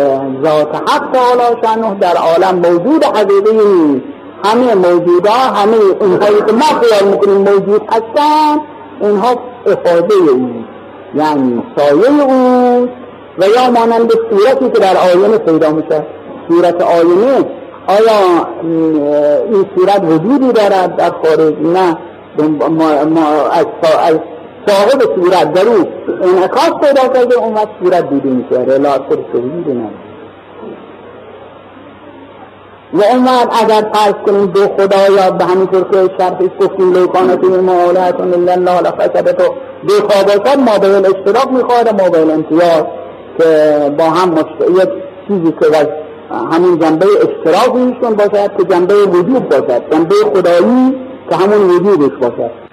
ذات 0.44 0.74
حق 0.74 1.12
تعالی 1.12 1.56
شانه 1.64 1.98
در 2.00 2.16
عالم 2.16 2.58
موجود 2.58 3.04
حقیقی 3.04 3.52
نیست 3.52 4.04
همه 4.44 4.74
موجودا 4.74 5.30
همه 5.30 5.76
اونهایی 6.00 6.36
که 6.36 6.52
ما 6.52 6.80
خیال 6.82 7.10
می‌کنیم 7.10 7.36
موجود 7.36 7.82
هستن 7.88 8.60
اینها 9.00 9.36
افاده 9.66 10.14
او 10.14 10.50
یعنی 11.14 11.62
سایه 11.76 12.22
او 12.22 12.88
و 13.38 13.44
یا 13.56 13.70
مانند 13.70 14.10
صورتی 14.30 14.70
که 14.70 14.78
در 14.80 14.96
آینه 14.96 15.38
پیدا 15.38 15.70
میشه. 15.70 16.06
صورت 16.48 16.82
آینه 16.82 17.46
آیا 17.86 18.48
این 19.52 19.66
صورت 19.76 20.02
وجودی 20.04 20.52
دارد 20.52 20.96
در 20.96 21.10
خارج؟ 21.10 21.54
نه. 21.60 21.98
ما, 22.68 22.90
از 24.02 24.18
صاحب 24.66 25.02
صورت 25.14 25.52
در 25.52 25.68
او 25.68 25.84
انعکاس 26.22 26.70
پیدا 26.80 27.08
کرده 27.08 27.38
اون 27.38 27.54
وقت 27.54 27.68
صورت 27.82 28.10
دیده 28.10 28.28
میشه. 28.28 28.98
خود 29.08 29.18
وجود 29.34 29.68
نه 29.68 29.90
و 32.92 33.02
اون 33.02 33.28
اگر 33.62 33.90
فرض 33.92 34.14
کنیم 34.26 34.46
دو 34.46 34.60
خدا 34.60 35.14
یا 35.16 35.30
به 35.30 35.44
همین 35.44 35.66
طور 35.66 35.84
که 35.84 36.14
شرطش 36.18 36.50
گفتیم 36.60 36.92
لیکانت 36.92 37.44
این 37.44 37.60
معالهتون 37.60 38.34
الا 38.34 38.52
الله 38.52 38.80
لفسدت 38.80 39.40
و 39.40 39.54
دو 39.88 40.00
باشد 40.00 40.58
ما 40.58 40.78
به 40.78 40.88
اشتراک 40.88 41.52
می‌خواد 41.52 42.00
ما 42.02 42.08
به 42.10 42.32
امتیاز. 42.32 42.84
که 43.38 43.94
با 43.98 44.04
هم 44.04 44.34
یک 44.70 44.88
چیزی 45.28 45.52
که 45.60 45.76
از 45.76 45.86
همین 46.52 46.78
جنبه 46.78 47.06
اشتراک 47.06 47.76
ایشون 47.76 48.14
باشد 48.14 48.56
که 48.56 48.64
جنبه 48.64 48.94
وجود 48.94 49.48
باشد. 49.48 49.82
جنبه 49.92 50.14
خدایی 50.34 50.96
که 51.30 51.36
همون 51.36 51.70
وجودش 51.70 52.18
باشد. 52.20 52.63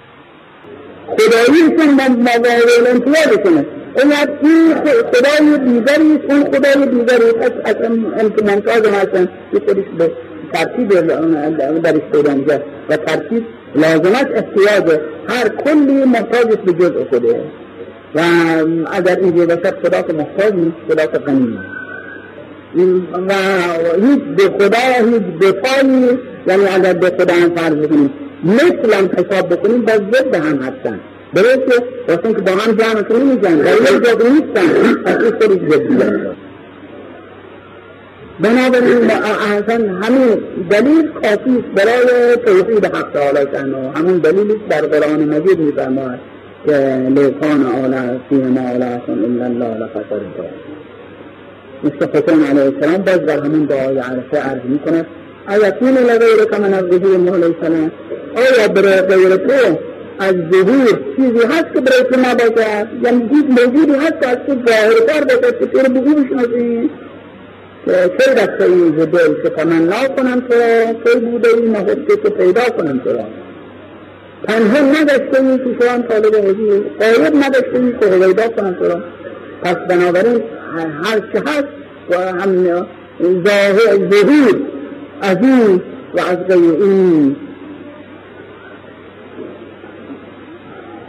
خدایی 1.18 1.62
ایشون 1.62 1.94
ما 1.94 2.38
به 2.42 2.50
امتیاز 2.90 3.36
کنه. 3.44 3.66
اگر 3.96 4.28
این 4.42 4.74
خدای 5.12 5.58
دیگری 5.58 6.20
اون 6.28 6.44
خدای 6.44 6.86
دیگری 6.86 7.32
پس 7.32 7.50
اصلا 7.64 7.90
امتمانتاز 8.20 8.86
هستن 8.86 9.28
که 9.52 9.60
خودش 9.66 9.84
به 9.98 10.12
ترتیب 10.52 10.88
درش 11.82 12.00
پیدا 12.12 12.60
و 12.88 12.96
ترتیب 12.96 13.44
لازمت 13.74 14.28
احتیاج 14.34 15.00
هر 15.28 15.48
کلی 15.48 16.04
محتاج 16.04 16.46
به 16.46 16.72
جزء 16.72 17.04
خوده 17.10 17.40
و 18.14 18.20
اگر 18.92 19.16
اینجا 19.16 19.46
باشد 19.46 19.86
خدا 19.86 20.02
که 20.02 20.12
محتاج 20.12 20.54
نیست 20.54 20.76
خدا 20.88 21.06
که 21.06 21.18
غنی 21.18 21.58
و 23.28 23.32
هیچ 24.06 24.20
به 24.36 24.42
خدا 24.42 25.08
هیچ 25.10 25.22
دفاعی 25.40 26.18
یعنی 26.46 26.66
اگر 26.74 26.92
به 26.92 27.06
خدا 27.06 27.34
هم 27.34 27.54
فرض 27.54 27.88
مثل 28.44 28.92
هم 28.92 29.10
حساب 29.18 29.48
بکنیم 29.48 29.82
باز 29.82 30.00
ضد 30.12 30.34
هم 30.34 30.56
هستن. 30.56 31.00
درسته؟ 31.34 31.84
واسه 32.08 32.34
که 32.34 32.40
با 32.40 32.52
هم 32.52 32.72
جمع 32.72 33.24
میشن 33.24 33.60
و 33.60 33.68
یک 33.68 34.04
جا 34.04 34.28
نیستن. 34.28 34.94
پس 35.04 35.16
این 35.16 35.30
خودش 35.30 35.72
ضدیه 35.72 36.32
بنابراین 38.40 39.10
اصلا 39.10 39.94
همین 40.02 40.40
دلیل 40.70 41.08
کافی 41.08 41.58
است 41.58 41.68
برای 41.74 42.36
توحید 42.36 42.84
حق 42.84 43.10
تعالی 43.12 43.46
شأنه 43.52 43.90
همون 43.94 44.18
دلیلی 44.18 44.54
در 44.70 44.80
قرآن 44.80 45.24
مجید 45.24 45.58
میفرماید 45.58 46.20
که 46.66 47.06
لیکان 47.08 47.66
آلا 47.84 48.18
فیهما 48.28 48.70
آلا 48.70 49.00
الا 49.08 49.44
الله 49.44 49.76
لخسر 49.78 50.20
مثل 51.84 52.06
حسین 52.12 52.44
علیه 52.44 52.62
السلام 52.62 53.02
باز 53.02 53.26
در 53.26 53.38
همون 53.38 53.64
دعای 53.64 53.98
عرفه 53.98 54.36
عرض 54.36 54.62
می‌کند 54.64 55.06
ایکون 55.48 55.88
لغیرک 55.88 56.60
من 56.60 56.74
الظهور 56.74 57.34
علیه 57.34 57.54
السلام 57.60 57.90
آیا 58.36 58.68
برای 58.68 59.00
غیر 59.00 59.36
تو 59.36 59.78
از 60.18 60.34
ظهور 60.52 61.00
چیزی 61.16 61.46
هست 61.46 61.66
که 61.74 61.80
برای 61.80 62.02
تو 62.12 62.20
نباشد 62.20 62.88
یعنی 63.04 63.28
هیچ 63.32 63.44
موجودی 63.48 63.92
هست 63.92 64.20
که 64.20 64.28
از 64.28 64.36
تو 64.46 64.54
ظاهرتر 64.66 65.24
باشد 65.24 65.58
که 65.58 65.66
تو 65.66 65.78
رو 65.78 65.92
بگو 65.94 66.14
بشناسی 66.14 66.90
کی 67.86 68.30
رفته 68.30 68.64
ای 68.64 68.92
ز 68.98 69.06
دل 69.06 69.42
که 69.42 69.48
تمنا 69.48 70.08
کنم 70.16 70.40
تو 70.40 70.54
کی 71.04 71.20
بوده 71.20 71.48
ای 71.48 71.68
نهفته 71.68 72.16
که 72.22 72.30
پیدا 72.30 72.62
کنم 72.62 72.98
تو 72.98 73.12
را؟ 73.12 73.24
پنهان 74.44 74.96
نداشته 74.96 75.42
ای 75.42 75.58
که 75.58 75.84
شوان 75.84 76.02
طالب 76.02 76.34
حضور 76.34 76.84
قایب 77.00 77.36
نداشته 77.36 77.78
ای 77.78 77.92
که 78.00 78.06
هویدا 78.06 78.48
کنم 78.48 78.74
تو 78.74 78.84
را. 78.84 79.02
پس 79.62 79.76
بنابراین 79.88 80.42
هر 81.02 81.18
چه 81.18 81.42
هست 81.46 81.68
و 82.10 82.16
هم 82.16 82.64
ظهور 83.22 84.58
از 85.20 85.36
این 85.42 85.82
و 86.14 86.20
از 86.20 86.36
غیر 86.48 86.72
این 86.82 87.36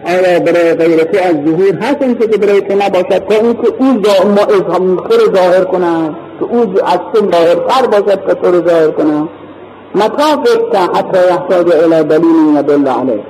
آیا 0.06 0.40
برای 0.40 0.74
غیر 0.74 1.04
تو 1.04 1.18
از 1.24 1.36
ظهور 1.46 1.76
هست 1.82 2.02
این 2.02 2.16
که 2.16 2.38
برای 2.38 2.62
تو 2.62 2.76
نباشد؟ 2.76 3.28
تا 3.28 3.36
این 3.36 3.54
که 3.54 3.68
او 3.80 3.88
خود 4.98 5.36
ظاهر 5.36 5.64
کنند. 5.64 6.16
که 6.40 6.46
او 6.46 6.60
از 6.62 7.00
تو 7.14 7.32
ظاهرتر 7.32 7.88
باشد 7.88 8.28
که 8.28 8.34
تو 8.34 8.52
رو 8.52 8.70
ظاهر 8.70 8.92
کنند. 8.92 9.30
متا 9.96 10.36
گفت 10.36 10.76
حتی 10.76 11.18
یحتاج 11.30 11.72
الى 11.72 12.04
دلیل 12.04 12.58
یدل 12.60 12.88
علیه. 12.88 13.24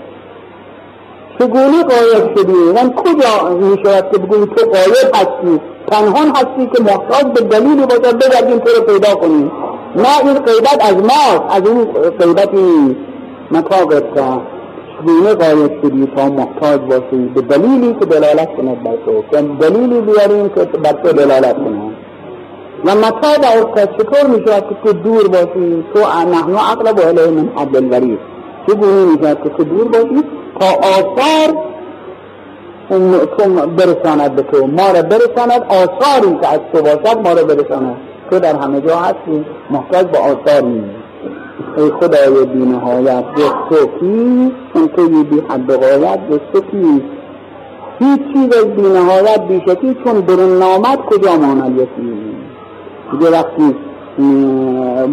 چگونه 1.40 1.84
قایب 1.84 2.38
شدی؟ 2.38 2.54
من 2.76 2.94
کجا 2.94 3.50
می 3.50 3.78
شود 3.84 4.12
که 4.12 4.18
بگویی 4.18 4.46
تو 4.46 4.66
قایب 4.66 5.16
هستی؟ 5.16 5.62
پنهان 5.88 6.28
هستی 6.36 6.70
که 6.76 6.84
محتاج 6.84 7.26
به 7.34 7.42
دلیلی 7.42 7.86
باشد 7.86 8.18
بگردیم 8.18 8.60
تو 8.60 8.70
رو 8.78 8.94
پیدا 8.94 9.16
کنیم. 9.16 9.52
نه 9.96 10.28
این 10.28 10.34
قیبت 10.34 10.78
از 10.80 10.96
ماست 10.96 11.44
از 11.50 11.70
این 11.70 11.86
قیبتی 12.20 12.96
گفت 13.52 14.53
چگونه 15.00 15.34
قایب 15.34 15.82
شدی 15.84 16.08
تا 16.16 16.30
محتاج 16.30 16.82
باشی 16.82 17.26
به 17.36 17.42
دلیلی 17.42 17.94
که 18.00 18.06
دلالت 18.06 18.56
کند 18.58 18.84
بر 18.84 18.98
تو 19.06 19.24
که 19.32 19.42
دلیلی 19.42 20.02
بیاریم 20.02 20.50
که 20.50 20.66
بر 20.66 20.92
تو 20.92 21.14
دلالت 21.14 21.56
کند 21.56 21.94
و 22.86 22.96
متا 22.96 23.32
با 23.42 23.86
چطور 23.86 24.28
می 24.28 24.44
شود 24.48 24.70
که 24.70 24.76
تو 24.84 24.94
دور 24.94 25.28
باشی؟ 25.28 25.86
تو 25.94 26.00
نحن 26.32 26.56
اقرب 26.56 27.00
الیه 27.00 27.32
من 27.32 27.50
حبل 27.56 27.76
الورید. 27.76 28.20
چگونه 28.68 29.06
می 29.06 29.18
شود 29.24 29.44
که 29.44 29.50
تو 29.50 29.64
دور 29.64 29.88
باشی؟ 29.88 30.24
تا 30.60 30.68
آثار 30.68 31.58
برساند 33.78 34.36
به 34.36 34.42
تو. 34.42 34.68
ما 34.68 34.92
را 34.92 35.02
برساند. 35.02 35.64
آثاری 35.70 36.40
که 36.42 36.48
از 36.48 36.60
تو 36.74 36.82
باشد 36.82 37.18
ما 37.24 37.34
را 37.34 37.44
برساند. 37.44 37.98
تو 38.32 38.40
در 38.40 38.56
همه 38.56 38.82
جا 38.82 38.96
هستی. 38.98 39.46
محتاج 39.70 40.08
به 40.08 40.18
آثار 40.18 40.62
نیست 40.62 41.03
ای 41.78 41.92
خدای 41.92 42.46
بی 42.46 42.66
نهایت 42.66 43.24
جز 43.36 43.52
تو 43.70 43.76
چون 44.74 44.88
توی 44.88 45.24
بی 45.24 45.40
حد 45.50 45.76
غایت 45.76 46.20
جز 46.30 46.40
تو 46.54 46.62
هیچ 48.00 48.22
چیز 48.34 48.58
از 48.58 48.66
بی 48.76 48.82
نهایت 48.82 49.42
بی 49.48 49.62
شکی 49.68 49.98
چون 50.04 50.22
برون 50.22 50.60
نامد 50.60 51.00
کجا 51.00 51.38
ماند 51.38 51.78
یکی 51.78 52.14
دیگه 53.12 53.32
وقتی 53.32 53.76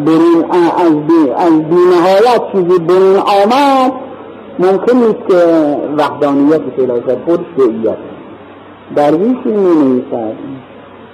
برون 0.05 0.45
از 0.79 1.07
بی, 1.07 1.31
از 1.37 1.53
بی 1.53 1.77
نهایت 1.77 2.43
چیزی 2.53 2.79
برون 2.79 3.17
آمد 3.17 3.93
ممکن 4.59 4.97
نیست 4.97 5.29
که 5.29 5.37
وحدانیت 5.99 6.61
پیدا 6.61 7.01
شد 7.01 7.19
خودش 7.25 7.47
به 7.57 7.63
ایت 7.63 7.99
درویشی 8.97 9.49
می 9.49 9.75
نویسد 9.75 10.35